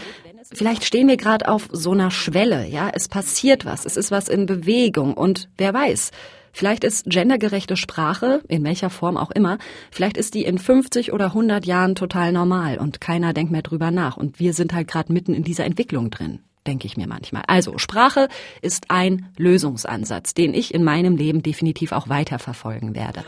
vielleicht 0.53 0.85
stehen 0.85 1.07
wir 1.07 1.17
gerade 1.19 1.47
auf 1.47 1.69
so 1.71 1.93
einer 1.93 2.11
Schwelle, 2.11 2.67
ja, 2.67 2.91
es 2.93 3.09
passiert 3.09 3.65
was, 3.65 3.85
es 3.85 3.97
ist 3.97 4.11
was 4.11 4.29
in 4.29 4.47
Bewegung 4.47 5.15
und 5.15 5.49
wer 5.59 5.73
weiß, 5.73 6.11
Vielleicht 6.55 6.85
ist 6.85 7.07
gendergerechte 7.07 7.79
Sprache, 7.79 8.43
in 8.47 8.63
welcher 8.63 8.91
Form 8.91 9.17
auch 9.17 9.31
immer, 9.31 9.57
vielleicht 9.91 10.19
ist 10.19 10.35
die 10.35 10.45
in 10.45 10.59
50 10.59 11.13
oder 11.15 11.29
100 11.29 11.65
Jahren 11.65 11.95
total 11.95 12.31
normal 12.31 12.77
und 12.77 13.01
keiner 13.01 13.33
denkt 13.33 13.53
mehr 13.53 13.63
drüber 13.63 13.91
nach. 13.91 14.19
Und 14.19 14.39
wir 14.39 14.53
sind 14.53 14.75
halt 14.75 14.87
gerade 14.87 15.15
mitten 15.15 15.33
in 15.33 15.45
dieser 15.45 15.65
Entwicklung 15.65 16.11
drin 16.11 16.41
denke 16.67 16.87
ich 16.87 16.97
mir 16.97 17.07
manchmal. 17.07 17.43
Also 17.47 17.79
Sprache 17.79 18.29
ist 18.61 18.91
ein 18.91 19.29
Lösungsansatz, 19.37 20.35
den 20.35 20.55
ich 20.55 20.75
in 20.75 20.85
meinem 20.85 21.17
Leben 21.17 21.43
definitiv 21.43 21.93
auch 21.93 22.09
weiterverfolgen 22.09 22.95
werde. 22.95 23.25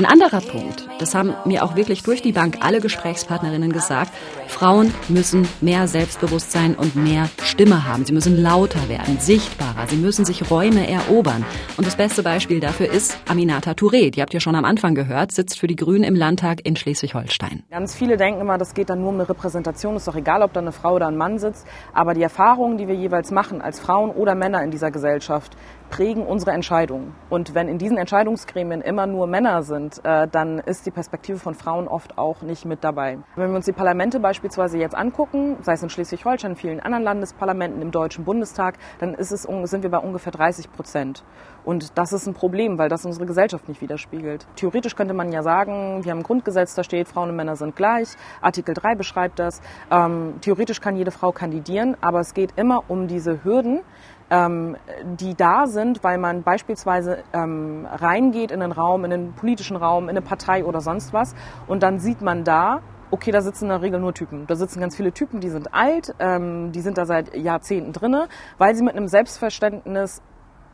Ein 0.00 0.06
anderer 0.06 0.40
Punkt, 0.40 0.88
das 0.98 1.14
haben 1.14 1.34
mir 1.44 1.62
auch 1.62 1.76
wirklich 1.76 2.02
durch 2.02 2.22
die 2.22 2.32
Bank 2.32 2.56
alle 2.62 2.80
Gesprächspartnerinnen 2.80 3.70
gesagt, 3.70 4.10
Frauen 4.48 4.94
müssen 5.10 5.46
mehr 5.60 5.88
Selbstbewusstsein 5.88 6.74
und 6.74 6.96
mehr 6.96 7.28
Stimme 7.42 7.86
haben. 7.86 8.06
Sie 8.06 8.14
müssen 8.14 8.42
lauter 8.42 8.88
werden, 8.88 9.18
sichtbarer, 9.18 9.86
sie 9.88 9.96
müssen 9.96 10.24
sich 10.24 10.50
Räume 10.50 10.88
erobern. 10.88 11.44
Und 11.76 11.86
das 11.86 11.96
beste 11.96 12.22
Beispiel 12.22 12.60
dafür 12.60 12.90
ist 12.90 13.18
Aminata 13.28 13.72
Touré. 13.72 14.10
Die 14.10 14.22
habt 14.22 14.32
ihr 14.32 14.40
schon 14.40 14.54
am 14.54 14.64
Anfang 14.64 14.94
gehört, 14.94 15.32
sitzt 15.32 15.58
für 15.58 15.66
die 15.66 15.76
Grünen 15.76 16.04
im 16.04 16.14
Landtag 16.14 16.66
in 16.66 16.76
Schleswig-Holstein. 16.76 17.64
Ganz 17.70 17.94
viele 17.94 18.16
denken 18.16 18.40
immer, 18.40 18.56
das 18.56 18.72
geht 18.72 18.88
dann 18.88 19.00
nur 19.00 19.10
um 19.10 19.16
eine 19.16 19.28
Repräsentation. 19.28 19.96
Ist 19.96 20.08
doch 20.08 20.16
egal, 20.16 20.42
ob 20.42 20.54
da 20.54 20.60
eine 20.60 20.72
Frau 20.72 20.94
oder 20.94 21.08
ein 21.08 21.18
Mann 21.18 21.38
sitzt. 21.38 21.66
Aber 21.92 22.14
die 22.14 22.22
Erfahrungen, 22.22 22.78
die 22.78 22.88
wir 22.88 22.94
jeweils 22.94 23.30
machen 23.32 23.60
als 23.60 23.78
Frauen 23.78 24.08
oder 24.08 24.34
Männer 24.34 24.64
in 24.64 24.70
dieser 24.70 24.90
Gesellschaft, 24.90 25.58
prägen 25.90 26.24
unsere 26.24 26.52
Entscheidungen. 26.52 27.14
Und 27.28 27.54
wenn 27.54 27.68
in 27.68 27.78
diesen 27.78 27.98
Entscheidungsgremien 27.98 28.80
immer 28.80 29.06
nur 29.06 29.26
Männer 29.26 29.62
sind, 29.62 30.02
äh, 30.04 30.26
dann 30.28 30.60
ist 30.60 30.86
die 30.86 30.90
Perspektive 30.90 31.38
von 31.38 31.54
Frauen 31.54 31.88
oft 31.88 32.16
auch 32.16 32.42
nicht 32.42 32.64
mit 32.64 32.84
dabei. 32.84 33.18
Wenn 33.36 33.50
wir 33.50 33.56
uns 33.56 33.66
die 33.66 33.72
Parlamente 33.72 34.20
beispielsweise 34.20 34.78
jetzt 34.78 34.94
angucken, 34.94 35.56
sei 35.62 35.74
es 35.74 35.82
in 35.82 35.90
Schleswig-Holstein, 35.90 36.52
in 36.52 36.56
vielen 36.56 36.80
anderen 36.80 37.04
Landesparlamenten, 37.04 37.82
im 37.82 37.90
Deutschen 37.90 38.24
Bundestag, 38.24 38.78
dann 38.98 39.14
ist 39.14 39.32
es, 39.32 39.42
sind 39.42 39.82
wir 39.82 39.90
bei 39.90 39.98
ungefähr 39.98 40.32
30 40.32 40.72
Prozent. 40.72 41.24
Und 41.64 41.98
das 41.98 42.12
ist 42.12 42.26
ein 42.26 42.34
Problem, 42.34 42.78
weil 42.78 42.88
das 42.88 43.04
unsere 43.04 43.26
Gesellschaft 43.26 43.68
nicht 43.68 43.82
widerspiegelt. 43.82 44.46
Theoretisch 44.56 44.96
könnte 44.96 45.14
man 45.14 45.32
ja 45.32 45.42
sagen, 45.42 46.04
wir 46.04 46.12
haben 46.12 46.20
ein 46.20 46.24
Grundgesetz, 46.24 46.74
da 46.74 46.84
steht, 46.84 47.08
Frauen 47.08 47.30
und 47.30 47.36
Männer 47.36 47.56
sind 47.56 47.76
gleich. 47.76 48.08
Artikel 48.40 48.74
3 48.74 48.94
beschreibt 48.94 49.38
das. 49.38 49.60
Ähm, 49.90 50.34
theoretisch 50.40 50.80
kann 50.80 50.96
jede 50.96 51.10
Frau 51.10 51.32
kandidieren, 51.32 51.96
aber 52.00 52.20
es 52.20 52.32
geht 52.32 52.52
immer 52.56 52.84
um 52.88 53.08
diese 53.08 53.44
Hürden, 53.44 53.80
ähm, 54.30 54.76
die 55.04 55.34
da 55.34 55.66
sind, 55.66 56.02
weil 56.02 56.18
man 56.18 56.42
beispielsweise 56.42 57.24
ähm, 57.32 57.86
reingeht 57.90 58.50
in 58.50 58.62
einen 58.62 58.72
Raum, 58.72 59.04
in 59.04 59.12
einen 59.12 59.32
politischen 59.34 59.76
Raum, 59.76 60.04
in 60.04 60.10
eine 60.10 60.22
Partei 60.22 60.64
oder 60.64 60.80
sonst 60.80 61.12
was 61.12 61.34
und 61.66 61.82
dann 61.82 61.98
sieht 61.98 62.22
man 62.22 62.44
da, 62.44 62.80
okay, 63.10 63.32
da 63.32 63.40
sitzen 63.40 63.64
in 63.64 63.70
der 63.70 63.82
Regel 63.82 64.00
nur 64.00 64.14
Typen. 64.14 64.46
Da 64.46 64.54
sitzen 64.54 64.80
ganz 64.80 64.96
viele 64.96 65.12
Typen, 65.12 65.40
die 65.40 65.48
sind 65.48 65.74
alt, 65.74 66.14
ähm, 66.18 66.72
die 66.72 66.80
sind 66.80 66.96
da 66.96 67.04
seit 67.04 67.36
Jahrzehnten 67.36 67.92
drinne, 67.92 68.28
weil 68.58 68.74
sie 68.74 68.84
mit 68.84 68.96
einem 68.96 69.08
Selbstverständnis 69.08 70.22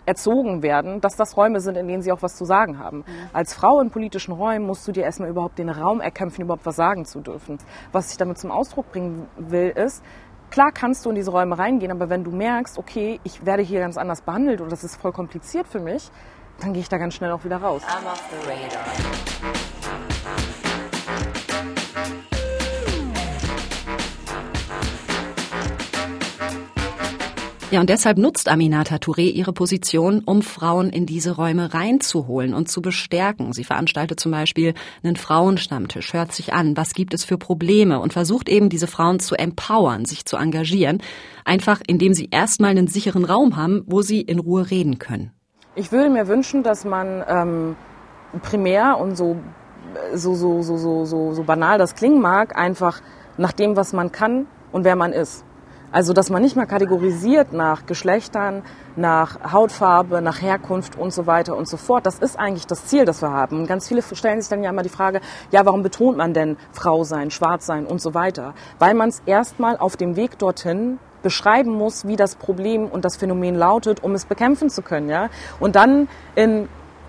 erzogen 0.07 0.63
werden, 0.63 1.01
dass 1.01 1.17
das 1.17 1.37
Räume 1.37 1.61
sind, 1.61 1.77
in 1.77 1.89
denen 1.89 2.03
sie 2.03 2.13
auch 2.13 2.23
was 2.23 2.37
zu 2.37 2.45
sagen 2.45 2.79
haben. 2.79 3.05
Als 3.33 3.55
Frau 3.55 3.81
in 3.81 3.91
politischen 3.91 4.33
Räumen 4.33 4.65
musst 4.65 4.87
du 4.87 4.93
dir 4.93 5.03
erstmal 5.03 5.29
überhaupt 5.29 5.59
den 5.59 5.69
Raum 5.69 6.01
erkämpfen, 6.01 6.43
überhaupt 6.43 6.65
was 6.65 6.77
sagen 6.77 7.05
zu 7.05 7.21
dürfen. 7.21 7.59
Was 7.93 8.13
ich 8.13 8.17
damit 8.17 8.39
zum 8.39 8.53
Ausdruck 8.53 8.93
bringen 8.93 9.27
will, 9.37 9.69
ist, 9.71 10.05
Klar 10.51 10.71
kannst 10.73 11.05
du 11.05 11.11
in 11.11 11.17
diese 11.17 11.31
Räume 11.31 11.59
reingehen, 11.59 11.93
aber 11.93 12.09
wenn 12.09 12.25
du 12.25 12.31
merkst, 12.31 12.79
okay, 12.79 13.21
ich 13.25 13.45
werde 13.45 13.63
hier 13.63 13.81
ganz 13.81 13.97
anders 13.99 14.23
behandelt 14.23 14.61
oder 14.61 14.71
das 14.71 14.85
ist 14.85 15.01
voll 15.01 15.13
kompliziert 15.13 15.67
für 15.67 15.81
mich, 15.81 16.11
dann 16.61 16.73
gehe 16.73 16.81
ich 16.81 16.89
da 16.89 16.97
ganz 16.97 17.15
schnell 17.15 17.33
auch 17.33 17.45
wieder 17.45 17.59
raus. 17.59 17.83
I'm 17.83 18.07
off 18.07 18.23
the 18.31 18.49
radar. 18.49 19.76
Ja, 27.73 27.81
und 27.81 27.91
deshalb 27.91 28.17
nutzt 28.17 28.49
Aminata 28.49 28.97
Touré 28.97 29.29
ihre 29.29 29.53
Position, 29.53 30.23
um 30.25 30.43
Frauen 30.43 30.89
in 30.89 31.05
diese 31.05 31.35
Räume 31.35 31.75
reinzuholen 31.75 32.55
und 32.55 32.71
zu 32.71 32.81
bestärken. 32.81 33.53
Sie 33.53 33.65
veranstaltet 33.65 34.21
zum 34.21 34.31
Beispiel 34.31 34.73
einen 35.03 35.17
Frauenstammtisch, 35.17 36.13
hört 36.13 36.31
sich 36.31 36.53
an, 36.53 36.77
was 36.77 36.95
gibt 36.95 37.13
es 37.13 37.25
für 37.25 37.39
Probleme 37.39 37.99
und 37.99 38.13
versucht 38.13 38.49
eben 38.49 38.69
diese 38.69 38.87
Frauen 38.87 39.19
zu 39.19 39.35
empowern, 39.35 40.05
sich 40.05 40.25
zu 40.25 40.37
engagieren, 40.37 41.03
einfach 41.45 41.81
indem 41.85 42.15
sie 42.15 42.29
erstmal 42.31 42.71
einen 42.71 42.87
sicheren 42.87 43.25
Raum 43.25 43.57
haben, 43.57 43.83
wo 43.87 44.01
sie 44.01 44.21
in 44.21 44.39
Ruhe 44.39 44.71
reden 44.71 45.01
können. 45.01 45.33
Ich 45.75 45.91
würde 45.91 46.09
mir 46.09 46.29
wünschen, 46.29 46.63
dass 46.63 46.85
man 46.85 47.25
ähm, 47.29 47.77
primär 48.43 48.97
und 49.01 49.17
so, 49.17 49.39
so, 50.15 50.37
so, 50.37 50.63
so, 50.63 50.77
so, 50.77 51.05
so, 51.05 51.33
so 51.33 51.43
banal 51.43 51.79
das 51.79 51.97
klingen 51.97 52.21
mag, 52.21 52.57
einfach 52.57 53.01
nach 53.39 53.53
dem, 53.53 53.75
was 53.75 53.93
man 53.93 54.13
kann 54.13 54.47
und 54.71 54.85
wer 54.85 54.95
man 54.95 55.13
ist. 55.13 55.46
Also, 55.97 56.13
dass 56.13 56.29
man 56.29 56.43
nicht 56.43 56.57
mehr 56.57 56.67
kategorisiert 56.67 57.55
nach 57.55 57.87
Geschlechtern, 57.87 58.63
nach 58.97 59.51
Hautfarbe, 59.51 60.21
nach 60.21 60.43
Herkunft 60.43 60.99
und 60.99 61.11
so 61.11 61.27
weiter 61.27 61.57
und 61.57 61.67
so 61.67 61.79
fort. 61.79 62.05
Das 62.05 62.19
ist 62.19 62.39
eigentlich 62.39 62.67
das 62.67 62.85
Ziel, 62.85 63.07
das 63.07 63.23
wir 63.23 63.31
haben. 63.31 63.61
Und 63.61 63.67
ganz 63.67 63.89
viele 63.89 64.03
stellen 64.03 64.43
sich 64.43 64.51
dann 64.51 64.63
ja 64.63 64.69
immer 64.69 64.83
die 64.83 64.91
Frage, 64.91 65.23
ja, 65.53 65.65
warum 65.65 65.83
betont 65.83 66.19
man 66.19 66.35
denn 66.35 66.59
Frau 66.73 67.03
sein, 67.05 67.31
Schwarz 67.31 67.65
sein 67.65 67.87
und 67.87 68.03
so 68.03 68.13
weiter? 68.13 68.53
Weil 68.79 68.93
man 68.93 69.09
es 69.09 69.23
erstmal 69.25 69.79
auf 69.79 69.97
dem 69.97 70.17
Weg 70.17 70.39
dorthin 70.39 70.99
beschreiben 71.23 71.71
muss, 71.71 72.07
wie 72.07 72.17
das 72.17 72.37
Problem 72.37 72.89
und 72.89 73.07
das 73.07 73.17
Phänomen 73.17 73.55
lautet, 73.55 74.05
um 74.05 74.15
es 74.15 74.27
bekämpfen 74.27 74.69
zu 74.69 74.83
können, 74.83 75.09
ja. 75.09 75.31
Und 75.61 75.77
dann 75.77 76.09
in 76.35 76.69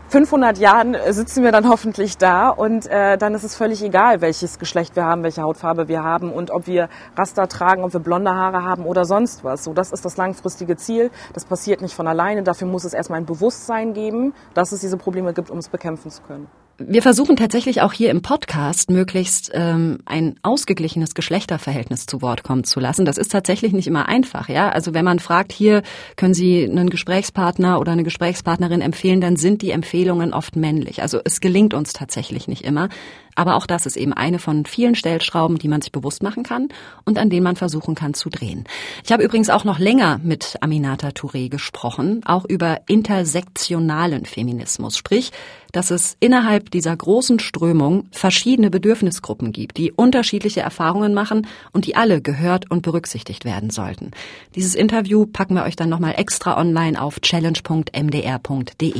500 0.10 0.58
Jahren 0.58 0.96
sitzen 1.10 1.44
wir 1.44 1.52
dann 1.52 1.68
hoffentlich 1.68 2.18
da 2.18 2.48
und 2.48 2.88
äh, 2.88 3.18
dann 3.18 3.36
ist 3.36 3.44
es 3.44 3.56
völlig 3.56 3.84
egal, 3.84 4.22
welches 4.22 4.58
Geschlecht 4.58 4.96
wir 4.96 5.04
haben, 5.04 5.22
welche 5.24 5.42
Hautfarbe 5.42 5.90
wir 5.90 6.02
haben 6.02 6.32
und 6.32 6.50
ob 6.50 6.66
wir 6.66 6.88
Raster 7.18 7.50
tragen, 7.50 7.84
ob 7.84 7.92
wir 7.92 8.00
blonde 8.00 8.34
Haare 8.34 8.64
haben 8.64 8.86
oder 8.86 9.04
sonst 9.04 9.44
was. 9.44 9.66
So, 9.66 9.74
das 9.74 9.92
ist 9.92 10.06
das 10.06 10.16
langfristige 10.16 10.78
Ziel. 10.78 11.12
Das 11.34 11.44
passiert 11.44 11.82
nicht 11.82 11.94
von 11.94 12.08
alleine. 12.08 12.44
Dafür 12.44 12.68
muss 12.68 12.86
es 12.86 12.94
erstmal 12.94 13.20
ein 13.20 13.26
Bewusstsein 13.26 13.94
geben, 13.94 14.34
dass 14.54 14.72
es 14.72 14.80
diese 14.80 14.96
Probleme 14.96 15.34
gibt, 15.34 15.50
um 15.50 15.58
es 15.58 15.68
bekämpfen 15.68 16.10
zu 16.10 16.22
können. 16.22 16.48
Wir 16.80 17.02
versuchen 17.02 17.36
tatsächlich 17.38 17.82
auch 17.82 17.92
hier 17.92 18.12
im 18.12 18.22
Podcast 18.22 18.92
möglichst 18.92 19.50
ähm, 19.52 19.98
ein 20.06 20.36
ausgeglichenes 20.44 21.16
Geschlechterverhältnis 21.16 22.06
zu 22.06 22.22
Wort 22.22 22.44
kommen 22.44 22.66
zu 22.66 22.80
lassen. 22.80 23.04
Das 23.04 23.18
ist 23.18 23.32
tatsächlich 23.32 23.74
nicht 23.74 23.88
immer 23.88 24.08
einfach, 24.08 24.48
ja. 24.48 24.70
Also 24.70 24.94
wenn 24.94 25.04
man 25.04 25.18
fragt, 25.18 25.52
hier 25.52 25.82
können 26.18 26.36
Sie 26.36 26.70
einen 26.70 26.92
Gesprächspartner 26.92 27.80
oder 27.80 27.94
eine 27.94 28.04
Gesprächspartnerin 28.04 28.82
empfehlen, 28.82 29.22
dann 29.22 29.38
sind 29.38 29.64
die 29.64 29.72
Empfehlungen 29.72 30.34
oft 30.34 30.56
männlich. 30.56 31.02
Also 31.02 31.20
es 31.24 31.42
gelingt 31.42 31.74
uns 31.74 31.94
tatsächlich 31.94 32.48
nicht 32.48 32.64
immer. 32.64 32.90
Aber 33.38 33.56
auch 33.56 33.68
das 33.68 33.86
ist 33.86 33.98
eben 33.98 34.14
eine 34.14 34.40
von 34.40 34.66
vielen 34.66 34.96
Stellschrauben, 34.96 35.60
die 35.60 35.68
man 35.68 35.82
sich 35.82 35.92
bewusst 35.92 36.24
machen 36.24 36.42
kann 36.42 36.70
und 37.06 37.20
an 37.20 37.30
denen 37.30 37.44
man 37.44 37.56
versuchen 37.56 37.94
kann 37.94 38.16
zu 38.16 38.30
drehen. 38.30 38.64
Ich 39.04 39.12
habe 39.12 39.24
übrigens 39.24 39.52
auch 39.52 39.64
noch 39.64 39.78
länger 39.78 40.20
mit 40.24 40.58
Aminata 40.62 41.10
Touré 41.10 41.48
gesprochen, 41.48 42.22
auch 42.26 42.46
über 42.46 42.82
intersektionalen 42.88 44.26
Feminismus, 44.26 44.98
sprich, 44.98 45.32
dass 45.78 45.92
es 45.92 46.18
innerhalb 46.20 46.72
dieser 46.72 46.98
großen 46.98 47.38
Strömung 47.38 48.08
verschiedene 48.10 48.72
Bedürfnisgruppen 48.72 49.52
gibt, 49.52 49.78
die 49.78 49.92
unterschiedliche 49.92 50.62
Erfahrungen 50.62 51.14
machen 51.14 51.46
und 51.72 51.86
die 51.86 51.96
alle 51.96 52.20
gehört 52.20 52.72
und 52.72 52.82
berücksichtigt 52.82 53.46
werden 53.46 53.70
sollten. 53.70 54.10
Dieses 54.56 54.74
Interview 54.74 55.28
packen 55.28 55.54
wir 55.54 55.66
euch 55.66 55.76
dann 55.76 55.90
nochmal 55.90 56.16
extra 56.18 56.60
online 56.60 57.00
auf 57.00 57.22
challenge.mdr.de. 57.22 58.96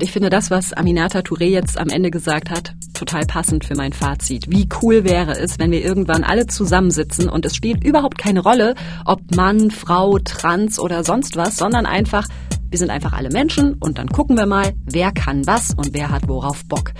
Und 0.00 0.04
ich 0.04 0.12
finde 0.12 0.30
das, 0.30 0.50
was 0.50 0.72
Aminata 0.72 1.18
Touré 1.18 1.44
jetzt 1.44 1.78
am 1.78 1.90
Ende 1.90 2.10
gesagt 2.10 2.48
hat, 2.48 2.72
total 2.94 3.26
passend 3.26 3.66
für 3.66 3.74
mein 3.74 3.92
Fazit. 3.92 4.46
Wie 4.48 4.66
cool 4.80 5.04
wäre 5.04 5.38
es, 5.38 5.58
wenn 5.58 5.70
wir 5.72 5.84
irgendwann 5.84 6.24
alle 6.24 6.46
zusammensitzen 6.46 7.28
und 7.28 7.44
es 7.44 7.54
spielt 7.54 7.84
überhaupt 7.84 8.16
keine 8.16 8.40
Rolle, 8.40 8.76
ob 9.04 9.20
Mann, 9.36 9.70
Frau, 9.70 10.18
Trans 10.18 10.78
oder 10.78 11.04
sonst 11.04 11.36
was, 11.36 11.58
sondern 11.58 11.84
einfach, 11.84 12.26
wir 12.70 12.78
sind 12.78 12.88
einfach 12.88 13.12
alle 13.12 13.28
Menschen 13.28 13.74
und 13.74 13.98
dann 13.98 14.08
gucken 14.08 14.38
wir 14.38 14.46
mal, 14.46 14.72
wer 14.86 15.12
kann 15.12 15.46
was 15.46 15.74
und 15.74 15.92
wer 15.92 16.08
hat 16.08 16.28
worauf 16.28 16.64
Bock. 16.64 16.92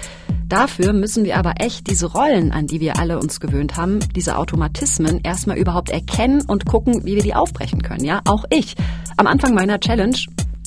Dafür 0.47 0.93
müssen 0.93 1.25
wir 1.25 1.39
aber 1.39 1.55
echt 1.61 1.89
diese 1.89 2.05
Rollen, 2.05 2.53
an 2.53 2.67
die 2.67 2.81
wir 2.81 2.99
alle 2.99 3.19
uns 3.19 3.41
gewöhnt 3.41 3.79
haben, 3.79 4.01
diese 4.15 4.37
Automatismen 4.37 5.21
erstmal 5.23 5.57
überhaupt 5.57 5.89
erkennen 5.89 6.43
und 6.47 6.67
gucken, 6.67 7.07
wie 7.07 7.15
wir 7.15 7.23
die 7.23 7.35
aufbrechen 7.35 7.81
können. 7.81 8.05
Ja, 8.05 8.21
auch 8.27 8.45
ich. 8.51 8.75
Am 9.17 9.27
Anfang 9.27 9.55
meiner 9.55 9.81
Challenge 9.81 10.19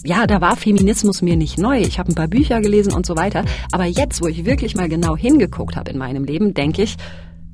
ja, 0.03 0.27
da 0.27 0.41
war 0.41 0.55
Feminismus 0.55 1.21
mir 1.21 1.37
nicht 1.37 1.57
neu. 1.57 1.79
Ich 1.79 1.99
habe 1.99 2.11
ein 2.11 2.15
paar 2.15 2.27
Bücher 2.27 2.61
gelesen 2.61 2.93
und 2.93 3.05
so 3.05 3.15
weiter. 3.15 3.45
Aber 3.71 3.85
jetzt, 3.85 4.21
wo 4.21 4.27
ich 4.27 4.45
wirklich 4.45 4.75
mal 4.75 4.89
genau 4.89 5.15
hingeguckt 5.15 5.75
habe 5.75 5.91
in 5.91 5.97
meinem 5.97 6.25
Leben, 6.25 6.53
denke 6.53 6.83
ich, 6.83 6.97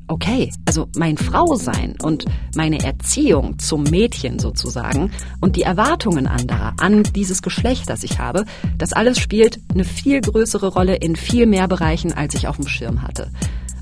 okay, 0.10 0.52
also 0.66 0.88
mein 0.98 1.18
Frausein 1.18 1.96
und 2.02 2.26
meine 2.56 2.84
Erziehung 2.84 3.60
zum 3.60 3.84
Mädchen 3.84 4.40
sozusagen 4.40 5.12
und 5.40 5.56
die 5.56 5.62
Erwartungen 5.62 6.28
anderer 6.28 6.74
an 6.80 7.04
dieses 7.04 7.42
Geschlecht, 7.42 7.90
das 7.90 8.04
ich 8.04 8.20
habe, 8.20 8.46
das 8.78 8.94
alles 8.94 9.20
spielt 9.20 9.60
eine 9.72 9.86
viel 9.86 10.20
größere 10.20 10.70
Rolle 10.70 10.96
in 10.96 11.16
viel 11.16 11.46
mehr 11.46 11.68
Bereichen, 11.68 12.12
als 12.12 12.34
ich 12.34 12.48
auf 12.48 12.56
dem 12.56 12.68
Schirm 12.68 13.04
hatte. 13.04 13.32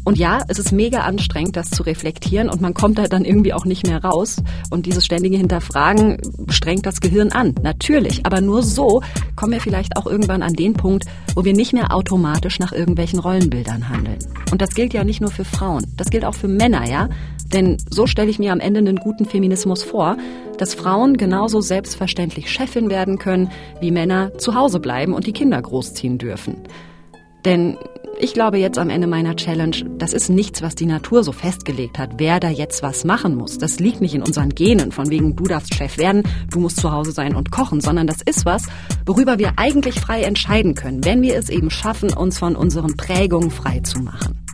Und 0.07 0.17
ja, 0.17 0.39
es 0.47 0.57
ist 0.57 0.71
mega 0.71 0.99
anstrengend, 0.99 1.57
das 1.57 1.69
zu 1.69 1.83
reflektieren 1.83 2.49
und 2.49 2.61
man 2.61 2.73
kommt 2.73 2.97
da 2.97 3.07
dann 3.07 3.25
irgendwie 3.25 3.51
auch 3.51 3.65
nicht 3.65 3.85
mehr 3.85 4.01
raus. 4.01 4.37
Und 4.69 4.85
dieses 4.85 5.05
ständige 5.05 5.35
Hinterfragen 5.35 6.21
strengt 6.47 6.85
das 6.85 7.01
Gehirn 7.01 7.33
an. 7.33 7.53
Natürlich. 7.61 8.25
Aber 8.25 8.39
nur 8.39 8.63
so 8.63 9.01
kommen 9.35 9.51
wir 9.51 9.59
vielleicht 9.59 9.97
auch 9.97 10.05
irgendwann 10.05 10.43
an 10.43 10.53
den 10.53 10.75
Punkt, 10.75 11.03
wo 11.35 11.43
wir 11.43 11.51
nicht 11.51 11.73
mehr 11.73 11.93
automatisch 11.93 12.57
nach 12.57 12.71
irgendwelchen 12.71 13.19
Rollenbildern 13.19 13.89
handeln. 13.89 14.19
Und 14.49 14.61
das 14.61 14.69
gilt 14.69 14.93
ja 14.93 15.03
nicht 15.03 15.19
nur 15.19 15.29
für 15.29 15.43
Frauen. 15.43 15.85
Das 15.97 16.09
gilt 16.09 16.23
auch 16.23 16.35
für 16.35 16.47
Männer, 16.47 16.89
ja? 16.89 17.09
Denn 17.51 17.75
so 17.89 18.07
stelle 18.07 18.29
ich 18.29 18.39
mir 18.39 18.53
am 18.53 18.61
Ende 18.61 18.79
einen 18.79 18.99
guten 18.99 19.25
Feminismus 19.25 19.83
vor, 19.83 20.15
dass 20.57 20.73
Frauen 20.73 21.17
genauso 21.17 21.59
selbstverständlich 21.59 22.49
Chefin 22.49 22.89
werden 22.89 23.17
können, 23.17 23.51
wie 23.81 23.91
Männer 23.91 24.31
zu 24.37 24.55
Hause 24.55 24.79
bleiben 24.79 25.11
und 25.11 25.27
die 25.27 25.33
Kinder 25.33 25.61
großziehen 25.61 26.17
dürfen. 26.17 26.55
Denn 27.43 27.77
ich 28.19 28.33
glaube 28.33 28.57
jetzt 28.57 28.77
am 28.77 28.89
Ende 28.89 29.07
meiner 29.07 29.35
Challenge, 29.35 29.75
das 29.97 30.13
ist 30.13 30.29
nichts, 30.29 30.61
was 30.61 30.75
die 30.75 30.85
Natur 30.85 31.23
so 31.23 31.31
festgelegt 31.31 31.99
hat, 31.99 32.11
wer 32.17 32.39
da 32.39 32.49
jetzt 32.49 32.81
was 32.83 33.03
machen 33.03 33.35
muss. 33.35 33.57
Das 33.57 33.79
liegt 33.79 34.01
nicht 34.01 34.15
in 34.15 34.23
unseren 34.23 34.49
Genen, 34.49 34.91
von 34.91 35.09
wegen 35.09 35.35
du 35.35 35.43
darfst 35.45 35.75
Chef 35.75 35.97
werden, 35.97 36.23
du 36.51 36.59
musst 36.59 36.79
zu 36.79 36.91
Hause 36.91 37.11
sein 37.11 37.35
und 37.35 37.51
kochen, 37.51 37.81
sondern 37.81 38.07
das 38.07 38.21
ist 38.21 38.45
was, 38.45 38.63
worüber 39.05 39.39
wir 39.39 39.53
eigentlich 39.57 39.99
frei 39.99 40.23
entscheiden 40.23 40.73
können, 40.73 41.05
wenn 41.05 41.21
wir 41.21 41.35
es 41.35 41.49
eben 41.49 41.69
schaffen, 41.69 42.13
uns 42.13 42.39
von 42.39 42.55
unseren 42.55 42.97
Prägungen 42.97 43.51
frei 43.51 43.81
zu 43.81 43.99
machen. 43.99 44.46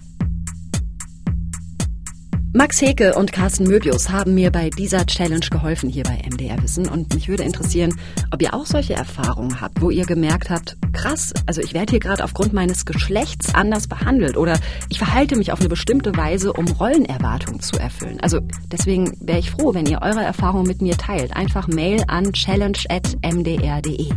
Max 2.56 2.80
Heke 2.84 3.16
und 3.16 3.32
Carsten 3.32 3.64
Möbius 3.64 4.12
haben 4.12 4.36
mir 4.36 4.52
bei 4.52 4.70
dieser 4.70 5.08
Challenge 5.08 5.48
geholfen 5.50 5.90
hier 5.90 6.04
bei 6.04 6.22
MDR 6.24 6.62
Wissen 6.62 6.88
und 6.88 7.12
mich 7.16 7.28
würde 7.28 7.42
interessieren, 7.42 8.00
ob 8.30 8.44
ihr 8.44 8.54
auch 8.54 8.68
solche 8.68 8.94
Erfahrungen 8.94 9.60
habt, 9.60 9.82
wo 9.82 9.90
ihr 9.90 10.06
gemerkt 10.06 10.52
habt, 10.52 10.78
krass, 10.94 11.34
also 11.48 11.62
ich 11.62 11.74
werde 11.74 11.90
hier 11.90 12.00
gerade 12.00 12.24
aufgrund 12.24 12.54
meines 12.54 12.86
Geschlechts 12.86 13.56
anders 13.56 13.88
behandelt 13.88 14.38
oder 14.38 14.60
ich 14.90 15.00
verhalte 15.00 15.36
mich 15.36 15.52
auf 15.52 15.62
eine 15.62 15.70
bestimmte 15.70 16.16
Weise, 16.16 16.54
um 16.54 16.68
Rollenerwartungen 16.68 17.60
zu 17.60 17.80
erfüllen. 17.80 18.20
Also 18.22 18.40
deswegen 18.72 19.18
wäre 19.20 19.40
ich 19.40 19.50
froh, 19.50 19.74
wenn 19.74 19.88
ihr 19.88 20.04
eure 20.04 20.22
Erfahrungen 20.22 20.68
mit 20.68 20.80
mir 20.80 20.96
teilt. 20.96 21.36
Einfach 21.36 21.68
Mail 21.68 22.04
an 22.08 22.34
challenge@mdr.de. 22.34 24.12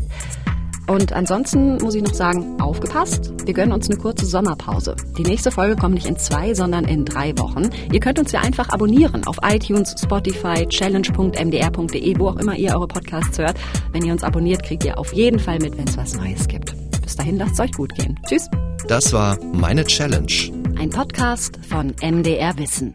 Und 0.87 1.12
ansonsten 1.12 1.79
muss 1.79 1.94
ich 1.94 2.03
noch 2.03 2.14
sagen, 2.14 2.61
aufgepasst, 2.61 3.33
wir 3.44 3.55
gönnen 3.55 3.72
uns 3.72 3.90
eine 3.90 3.99
kurze 3.99 4.25
Sommerpause. 4.25 4.94
Die 5.18 5.22
nächste 5.22 5.51
Folge 5.51 5.77
kommt 5.77 5.94
nicht 5.94 6.07
in 6.07 6.16
zwei, 6.16 6.55
sondern 6.55 6.85
in 6.85 7.05
drei 7.05 7.37
Wochen. 7.38 7.70
Ihr 7.92 8.01
könnt 8.01 8.18
uns 8.18 8.33
ja 8.33 8.40
einfach 8.40 8.68
abonnieren 8.68 9.27
auf 9.27 9.37
iTunes, 9.42 9.94
Spotify, 10.01 10.66
challenge.mdr.de, 10.66 12.18
wo 12.18 12.29
auch 12.29 12.37
immer 12.37 12.57
ihr 12.57 12.75
eure 12.75 12.87
Podcasts 12.87 13.38
hört. 13.38 13.59
Wenn 13.92 14.05
ihr 14.05 14.12
uns 14.12 14.22
abonniert, 14.22 14.62
kriegt 14.62 14.84
ihr 14.84 14.99
auf 14.99 15.12
jeden 15.12 15.39
Fall 15.39 15.59
mit, 15.59 15.76
wenn 15.76 15.89
es 15.89 15.97
was 15.97 16.16
Neues 16.16 16.47
gibt. 16.47 16.74
Bis 17.03 17.16
dahin, 17.16 17.37
lasst 17.37 17.55
es 17.55 17.61
euch 17.61 17.72
gut 17.72 17.95
gehen. 17.95 18.18
Tschüss. 18.28 18.49
Das 18.89 19.12
war 19.12 19.39
Meine 19.53 19.84
Challenge. 19.84 20.32
Ein 20.78 20.91
Podcast 20.91 21.59
von 21.68 21.95
MDR 22.03 22.57
Wissen. 22.59 22.95